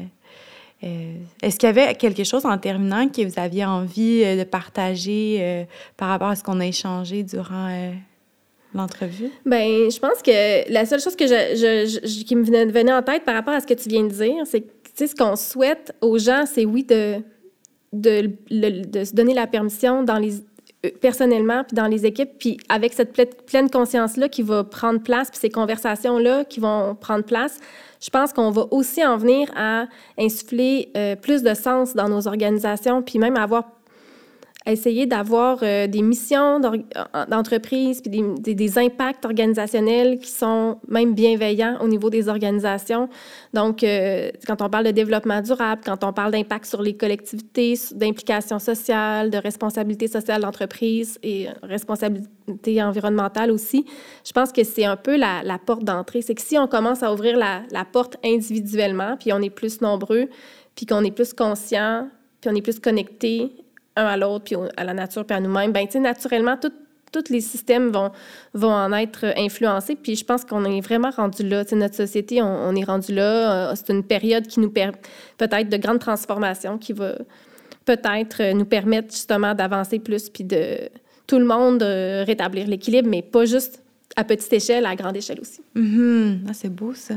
[0.82, 5.66] euh, est-ce qu'il y avait quelque chose en terminant que vous aviez envie de partager
[5.98, 7.92] par rapport à ce qu'on a échangé durant
[8.74, 9.30] l'entrevue?
[9.44, 13.34] Ben, je pense que la seule chose que je, qui me venait en tête par
[13.34, 16.44] rapport à ce que tu viens de dire, c'est que ce qu'on souhaite aux gens,
[16.46, 17.22] c'est oui de,
[17.92, 20.34] de, de, se donner la permission dans les
[20.86, 23.12] euh, personnellement, puis dans les équipes, puis avec cette
[23.46, 27.58] pleine conscience-là qui va prendre place, puis ces conversations-là qui vont prendre place,
[28.00, 29.86] je pense qu'on va aussi en venir à
[30.18, 33.79] insuffler euh, plus de sens dans nos organisations, puis même avoir
[34.66, 36.60] essayer d'avoir euh, des missions
[37.28, 43.08] d'entreprise puis des, impacts organisationnels qui sont même bienveillants au niveau des organisations.
[43.54, 47.74] Donc, euh, quand on parle de développement durable, quand on parle d'impact sur les collectivités,
[47.92, 53.86] d'implication sociale, de responsabilité sociale d'entreprise et responsabilité environnementale aussi,
[54.26, 56.20] je pense que c'est un peu la, la porte d'entrée.
[56.20, 59.80] C'est que si on commence à ouvrir la, la porte individuellement, puis on est plus
[59.80, 60.28] nombreux,
[60.76, 62.08] puis qu'on est plus conscient,
[62.40, 63.52] puis on est plus connecté
[64.06, 66.56] à l'autre, puis à la nature, puis à nous-mêmes, ben, naturellement,
[67.12, 68.10] tous les systèmes vont,
[68.54, 69.96] vont en être influencés.
[69.96, 71.64] Puis je pense qu'on est vraiment rendu là.
[71.72, 73.70] notre société, on, est rendu là.
[73.70, 74.98] Euh, c'est une période qui nous permet
[75.38, 77.14] peut-être de grandes transformations qui va
[77.84, 80.88] peut-être nous permettre justement d'avancer plus, puis de
[81.26, 83.82] tout le monde euh, rétablir l'équilibre, mais pas juste
[84.16, 85.60] à petite échelle, à grande échelle aussi.
[85.76, 86.38] Mm-hmm.
[86.48, 87.14] ah, c'est beau ça.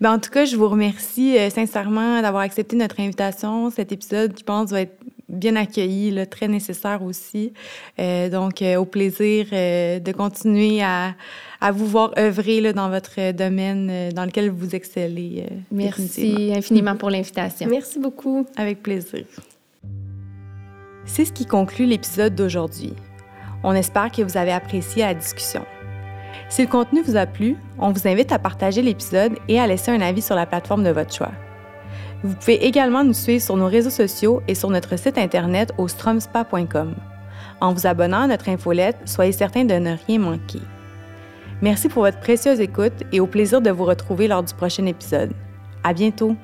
[0.00, 3.70] Ben, en tout cas, je vous remercie euh, sincèrement d'avoir accepté notre invitation.
[3.70, 4.96] Cet épisode, je pense, va être
[5.32, 7.52] bien accueilli, là, très nécessaire aussi.
[7.98, 11.14] Euh, donc, euh, au plaisir euh, de continuer à,
[11.60, 15.46] à, vous voir œuvrer là, dans votre domaine dans lequel vous excellez.
[15.70, 17.68] Merci infiniment pour l'invitation.
[17.68, 18.46] Merci beaucoup.
[18.56, 19.24] Avec plaisir.
[21.04, 22.92] C'est ce qui conclut l'épisode d'aujourd'hui.
[23.64, 25.64] On espère que vous avez apprécié la discussion.
[26.48, 29.90] Si le contenu vous a plu, on vous invite à partager l'épisode et à laisser
[29.90, 31.32] un avis sur la plateforme de votre choix.
[32.24, 35.88] Vous pouvez également nous suivre sur nos réseaux sociaux et sur notre site internet au
[35.88, 36.94] stromspa.com.
[37.60, 40.60] En vous abonnant à notre infolette, soyez certain de ne rien manquer.
[41.60, 45.32] Merci pour votre précieuse écoute et au plaisir de vous retrouver lors du prochain épisode.
[45.84, 46.36] À bientôt!